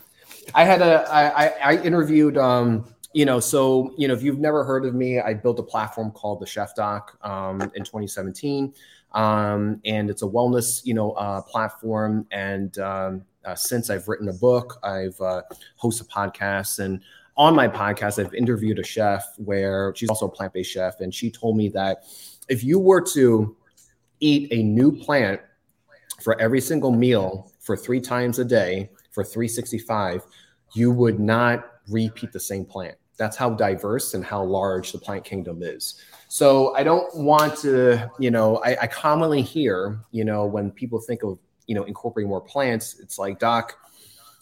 [0.55, 4.39] I had a I I, I interviewed um, you know, so you know, if you've
[4.39, 8.73] never heard of me, I built a platform called the Chef Doc um, in 2017,
[9.13, 12.25] um, and it's a wellness, you know, uh, platform.
[12.31, 15.41] And um, uh, since I've written a book, I've uh,
[15.81, 17.01] hosted podcasts, and
[17.35, 21.13] on my podcast, I've interviewed a chef where she's also a plant based chef, and
[21.13, 22.03] she told me that
[22.47, 23.55] if you were to
[24.19, 25.41] eat a new plant
[26.21, 30.23] for every single meal for three times a day for 365,
[30.73, 32.95] you would not repeat the same plant.
[33.17, 36.01] That's how diverse and how large the plant kingdom is.
[36.27, 40.99] So I don't want to, you know, I, I commonly hear, you know, when people
[40.99, 43.77] think of, you know, incorporating more plants, it's like, Doc,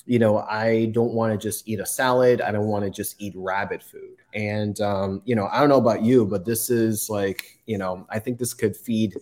[0.05, 2.41] you know, I don't want to just eat a salad.
[2.41, 4.17] I don't want to just eat rabbit food.
[4.33, 8.07] And, um, you know, I don't know about you, but this is like, you know,
[8.09, 9.17] I think this could feed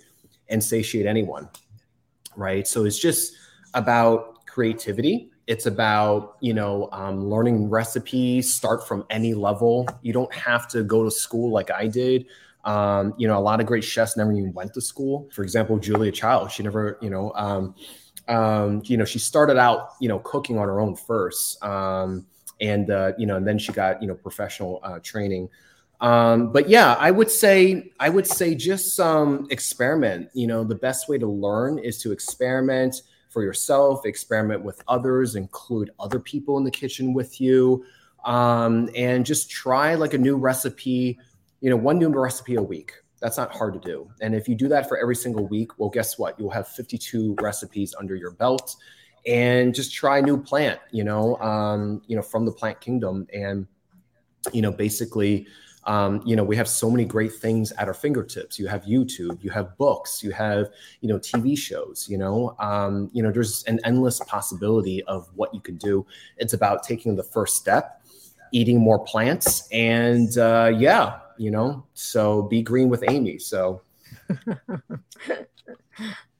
[0.49, 1.49] and satiate anyone.
[2.36, 2.68] Right.
[2.68, 3.34] So it's just
[3.74, 5.32] about creativity.
[5.48, 9.88] It's about, you know, um, learning recipes, start from any level.
[10.02, 12.26] You don't have to go to school like I did.
[12.66, 15.30] Um, you know, a lot of great chefs never even went to school.
[15.32, 17.76] For example, Julia Child, she never, you know, um,
[18.28, 21.64] um, you know, she started out, you know, cooking on her own first.
[21.64, 22.28] Um,
[22.60, 25.48] and, uh, you know, and then she got, you know, professional uh, training.
[26.02, 29.00] Um, but yeah, I would say, I would say just
[29.50, 30.30] experiment.
[30.34, 35.36] You know, the best way to learn is to experiment for yourself, experiment with others,
[35.36, 37.84] include other people in the kitchen with you,
[38.25, 41.17] um, and just try like a new recipe,
[41.61, 42.93] you know, one new recipe a week.
[43.19, 44.09] That's not hard to do.
[44.21, 46.39] And if you do that for every single week, well, guess what?
[46.39, 48.75] You'll have 52 recipes under your belt
[49.25, 53.28] and just try a new plant, you know, um, you know, from the plant kingdom.
[53.34, 53.67] And,
[54.53, 55.47] you know, basically,
[55.88, 58.59] um, you know, we have so many great things at our fingertips.
[58.59, 60.69] You have YouTube, you have books, you have,
[60.99, 65.53] you know, TV shows, you know, um, you know, there's an endless possibility of what
[65.53, 66.05] you can do.
[66.35, 68.03] It's about taking the first step,
[68.51, 73.39] eating more plants, and uh, yeah, you know, so be green with Amy.
[73.39, 73.81] So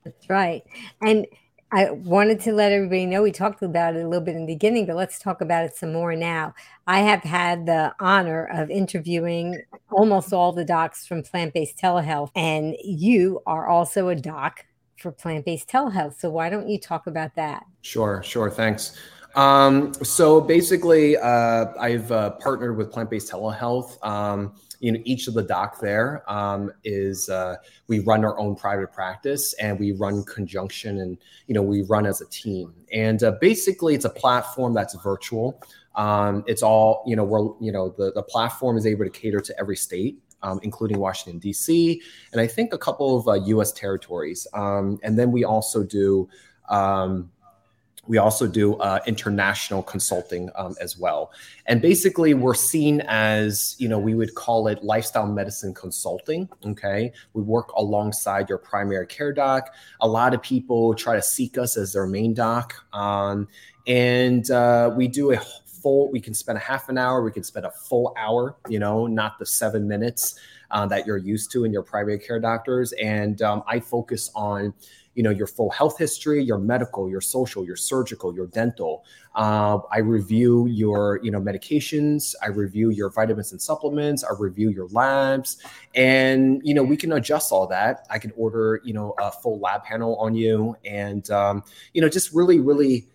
[0.04, 0.64] that's right.
[1.02, 1.26] And
[1.72, 4.54] I wanted to let everybody know we talked about it a little bit in the
[4.54, 6.54] beginning, but let's talk about it some more now.
[6.88, 9.62] I have had the honor of interviewing
[9.92, 14.66] almost all the docs from plant based telehealth, and you are also a doc
[14.96, 16.18] for plant based telehealth.
[16.18, 17.66] So, why don't you talk about that?
[17.82, 18.50] Sure, sure.
[18.50, 18.98] Thanks.
[19.36, 24.04] Um, so basically, uh, I've uh, partnered with Plant Based Telehealth.
[24.04, 27.58] Um, you know, each of the doc there um, is uh,
[27.88, 31.18] we run our own private practice and we run conjunction and
[31.48, 32.74] you know we run as a team.
[32.92, 35.62] And uh, basically, it's a platform that's virtual.
[35.96, 37.24] Um, it's all you know.
[37.24, 40.20] We're you know the the platform is able to cater to every state.
[40.44, 42.00] Um, including Washington, D.C.,
[42.32, 43.72] and I think a couple of uh, U.S.
[43.72, 44.46] territories.
[44.54, 46.30] Um, and then we also do
[46.70, 47.32] um,
[48.08, 51.32] we also do uh, international consulting um, as well.
[51.66, 56.50] And basically, we're seen as, you know, we would call it lifestyle medicine consulting.
[56.66, 57.12] Okay.
[57.34, 59.74] We work alongside your primary care doc.
[60.02, 62.74] A lot of people try to seek us as their main doc.
[62.94, 63.48] Um,
[63.86, 67.44] and uh, we do a full, we can spend a half an hour, we can
[67.44, 70.40] spend a full hour, you know, not the seven minutes.
[70.70, 72.92] Uh, that you're used to in your primary care doctors.
[72.92, 74.74] And um, I focus on
[75.18, 79.04] you know your full health history your medical your social your surgical your dental.
[79.36, 82.36] Uh, i review your you know medications.
[82.44, 84.24] I review your vitamins and supplements.
[84.24, 85.58] I review your labs.
[85.96, 88.06] And you know we can adjust all that.
[88.12, 90.78] I can order you know a full lab panel on you.
[90.86, 91.64] And um,
[91.94, 93.10] you know just really really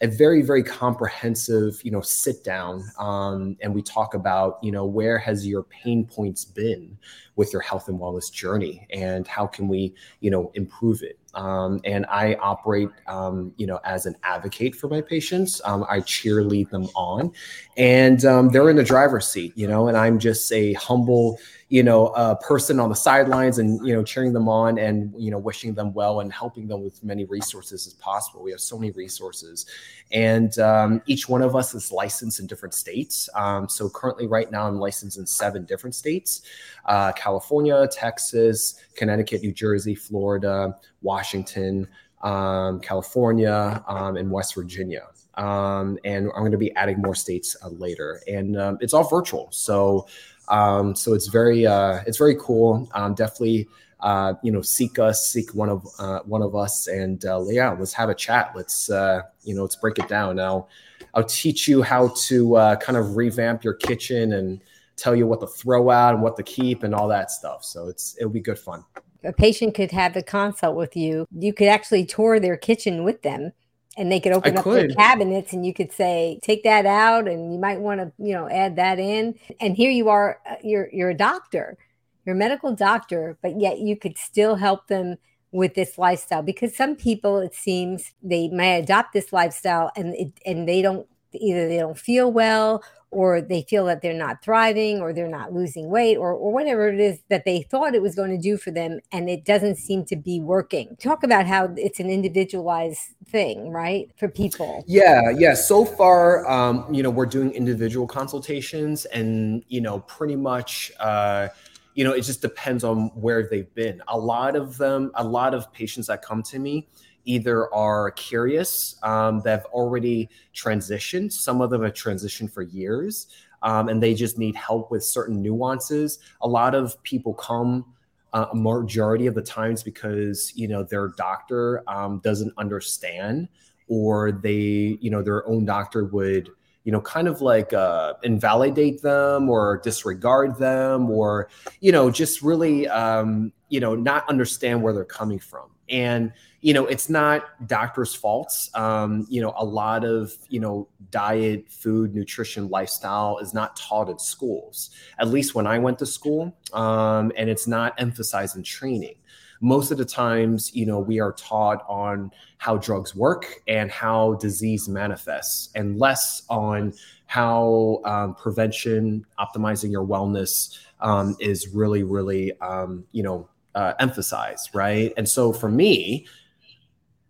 [0.00, 4.84] a very very comprehensive you know sit down um, and we talk about you know
[4.84, 6.98] where has your pain points been
[7.36, 11.80] with your health and wellness journey and how can we you know improve it um,
[11.84, 15.60] and i operate um, you know as an advocate for my patients.
[15.64, 17.32] Um, i cheerlead them on.
[17.76, 21.38] And um, they're in the driver's seat you know and i'm just a humble
[21.72, 25.30] you know, a person on the sidelines and, you know, cheering them on and, you
[25.30, 28.42] know, wishing them well and helping them with many resources as possible.
[28.42, 29.64] We have so many resources.
[30.12, 33.26] And um, each one of us is licensed in different states.
[33.34, 36.42] Um, so currently, right now, I'm licensed in seven different states
[36.84, 41.88] uh, California, Texas, Connecticut, New Jersey, Florida, Washington.
[42.22, 45.08] Um, California, um, and West Virginia.
[45.34, 48.20] Um, and I'm going to be adding more states uh, later.
[48.28, 49.48] And um, it's all virtual.
[49.50, 50.06] So
[50.48, 52.88] um, so it's very uh, it's very cool.
[52.94, 53.68] Um, definitely,
[54.00, 57.70] uh, you know, seek us, seek one of uh, one of us, and uh, yeah,
[57.70, 58.52] let's have a chat.
[58.54, 60.36] Let's uh, you know, let's break it down.
[60.36, 60.68] Now,
[61.14, 64.60] I'll teach you how to uh, kind of revamp your kitchen and
[64.96, 67.64] tell you what to throw out and what to keep and all that stuff.
[67.64, 68.84] So it's it'll be good fun.
[69.24, 71.26] A patient could have a consult with you.
[71.30, 73.52] You could actually tour their kitchen with them
[73.96, 74.90] and they could open I up could.
[74.90, 78.32] their cabinets and you could say take that out and you might want to you
[78.32, 81.76] know add that in and here you are uh, you're you're a doctor
[82.24, 85.16] you're a medical doctor but yet you could still help them
[85.50, 90.32] with this lifestyle because some people it seems they may adopt this lifestyle and it,
[90.46, 95.00] and they don't either they don't feel well or they feel that they're not thriving
[95.00, 98.14] or they're not losing weight or, or whatever it is that they thought it was
[98.14, 100.96] going to do for them and it doesn't seem to be working.
[100.96, 104.82] Talk about how it's an individualized thing right for people.
[104.86, 105.54] Yeah yeah.
[105.54, 111.48] So far um, you know we're doing individual consultations and you know pretty much uh,
[111.94, 114.02] you know it just depends on where they've been.
[114.08, 116.88] A lot of them a lot of patients that come to me
[117.24, 121.32] either are curious um, that have already transitioned.
[121.32, 123.28] Some of them have transitioned for years
[123.62, 126.18] um, and they just need help with certain nuances.
[126.42, 127.86] A lot of people come
[128.32, 133.48] uh, a majority of the times because you know their doctor um, doesn't understand
[133.88, 136.48] or they you know their own doctor would
[136.84, 141.48] you know kind of like uh, invalidate them or disregard them or
[141.80, 146.32] you know just really um, you know not understand where they're coming from and
[146.62, 148.70] you know it's not doctors faults.
[148.74, 154.08] Um, you know a lot of you know diet food nutrition lifestyle is not taught
[154.08, 154.90] in schools.
[155.18, 159.16] At least when i went to school um, and it's not emphasized in training.
[159.60, 164.34] Most of the times you know we are taught on how drugs work and how
[164.34, 166.94] disease manifests and less on
[167.26, 174.70] how um, prevention optimizing your wellness um, is really really um, you know uh, emphasized
[174.74, 175.12] right?
[175.16, 176.26] And so for me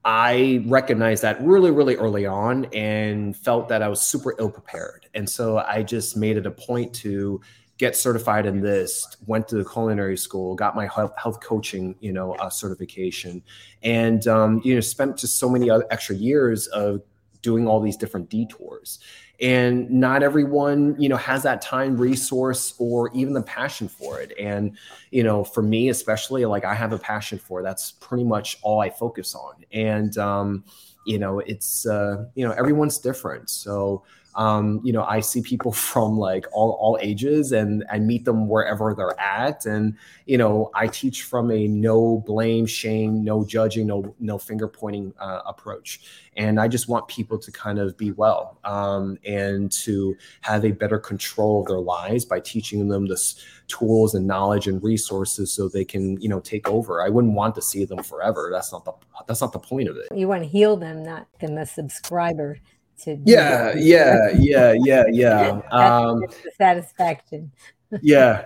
[0.05, 5.07] I recognized that really, really early on and felt that I was super ill prepared.
[5.15, 7.41] And so I just made it a point to
[7.79, 12.13] get certified in this, went to the culinary school, got my health, health coaching, you
[12.13, 13.43] know, uh, certification,
[13.83, 17.03] and, um, you know, spent just so many other extra years of
[17.41, 19.01] doing all these different detours
[19.43, 24.33] and not everyone you know has that time resource or even the passion for it.
[24.41, 24.77] And
[25.11, 27.65] you know for me especially like i have a passion for it.
[27.65, 29.55] that's pretty much all i focus on.
[29.73, 30.65] And um
[31.05, 33.51] you know it's uh you know everyone's different.
[33.51, 34.05] So
[34.35, 38.49] um, you know, I see people from like all, all ages and I meet them
[38.49, 39.67] wherever they're at.
[39.67, 44.69] And, you know, I teach from a no blame, shame, no judging, no, no finger
[44.69, 46.01] pointing uh, approach.
[46.37, 50.71] And I just want people to kind of be well um, and to have a
[50.71, 55.69] better control of their lives by teaching them this tools and knowledge and resources so
[55.69, 57.03] they can, you know, take over.
[57.03, 58.49] I wouldn't want to see them forever.
[58.51, 58.93] That's not the,
[59.27, 60.09] that's not the point of it.
[60.15, 62.59] You want to heal them, not them a subscriber
[63.03, 66.23] to yeah yeah yeah yeah yeah um
[66.57, 67.51] satisfaction
[68.03, 68.45] yeah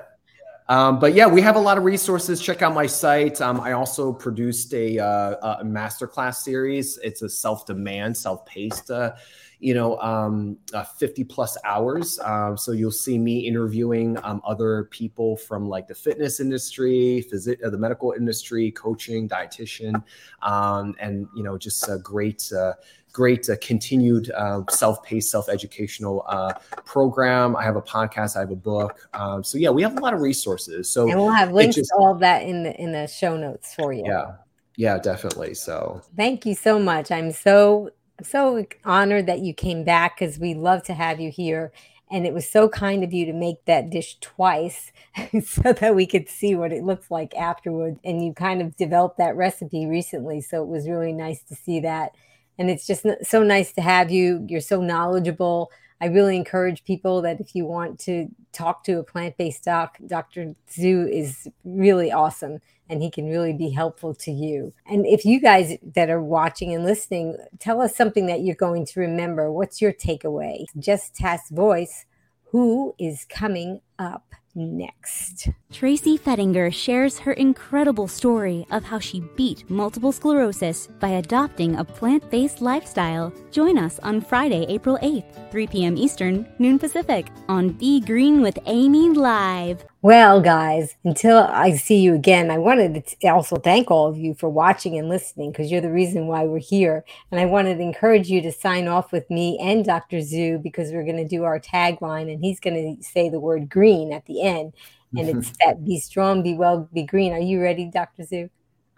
[0.68, 2.40] um, but yeah, we have a lot of resources.
[2.40, 3.40] Check out my site.
[3.40, 6.98] Um, I also produced a, uh, a masterclass series.
[6.98, 9.12] It's a self-demand, self-paced, uh,
[9.60, 12.18] you know, um, uh, 50 plus hours.
[12.18, 17.64] Um, so you'll see me interviewing um, other people from like the fitness industry, phys-
[17.64, 20.02] uh, the medical industry, coaching, dietitian,
[20.42, 22.72] um, and you know, just a great uh,
[23.16, 26.52] great uh, continued uh, self-paced, self-educational uh,
[26.84, 27.56] program.
[27.56, 28.36] I have a podcast.
[28.36, 29.08] I have a book.
[29.14, 30.90] Um, so yeah, we have a lot of resources.
[30.90, 33.34] So and we'll have links just, to all of that in the in the show
[33.34, 34.02] notes for you.
[34.04, 34.34] Yeah,
[34.76, 35.54] yeah, definitely.
[35.54, 37.10] So thank you so much.
[37.10, 37.88] I'm so
[38.22, 41.72] so honored that you came back because we love to have you here.
[42.10, 44.92] And it was so kind of you to make that dish twice
[45.42, 47.98] so that we could see what it looks like afterward.
[48.04, 50.42] And you kind of developed that recipe recently.
[50.42, 52.12] So it was really nice to see that
[52.58, 54.44] and it's just so nice to have you.
[54.48, 55.70] You're so knowledgeable.
[56.00, 59.96] I really encourage people that if you want to talk to a plant based doc,
[60.06, 60.54] Dr.
[60.70, 64.72] Zhu is really awesome and he can really be helpful to you.
[64.86, 68.86] And if you guys that are watching and listening, tell us something that you're going
[68.86, 69.50] to remember.
[69.50, 70.66] What's your takeaway?
[70.78, 72.04] Just Test Voice,
[72.44, 75.48] who is coming up next.
[75.70, 81.84] Tracy Fettinger shares her incredible story of how she beat multiple sclerosis by adopting a
[81.84, 83.32] plant based lifestyle.
[83.50, 85.96] Join us on Friday, April 8th, 3 p.m.
[85.96, 89.84] Eastern, noon Pacific, on Be Green with Amy Live.
[90.02, 94.34] Well, guys, until I see you again, I wanted to also thank all of you
[94.34, 97.04] for watching and listening because you're the reason why we're here.
[97.32, 100.18] And I wanted to encourage you to sign off with me and Dr.
[100.18, 103.68] Zhu because we're going to do our tagline and he's going to say the word
[103.68, 104.72] green at the end.
[105.16, 105.70] And it's mm-hmm.
[105.70, 107.32] that be strong, be well, be green.
[107.32, 108.22] Are you ready, Dr.
[108.22, 108.50] Zhu?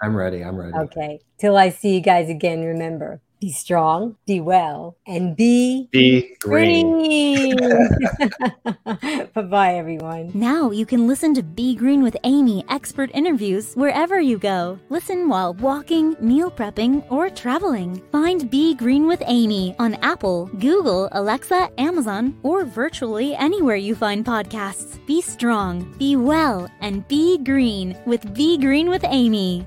[0.03, 0.43] I'm ready.
[0.43, 0.75] I'm ready.
[0.75, 1.21] Okay.
[1.39, 6.93] Till I see you guys again, remember be strong, be well, and be be green.
[6.93, 7.57] green.
[9.35, 10.33] bye bye, everyone.
[10.35, 14.79] Now you can listen to Be Green with Amy expert interviews wherever you go.
[14.89, 18.03] Listen while walking, meal prepping, or traveling.
[18.11, 24.25] Find Be Green with Amy on Apple, Google, Alexa, Amazon, or virtually anywhere you find
[24.25, 25.05] podcasts.
[25.07, 29.67] Be strong, be well, and be green with Be Green with Amy.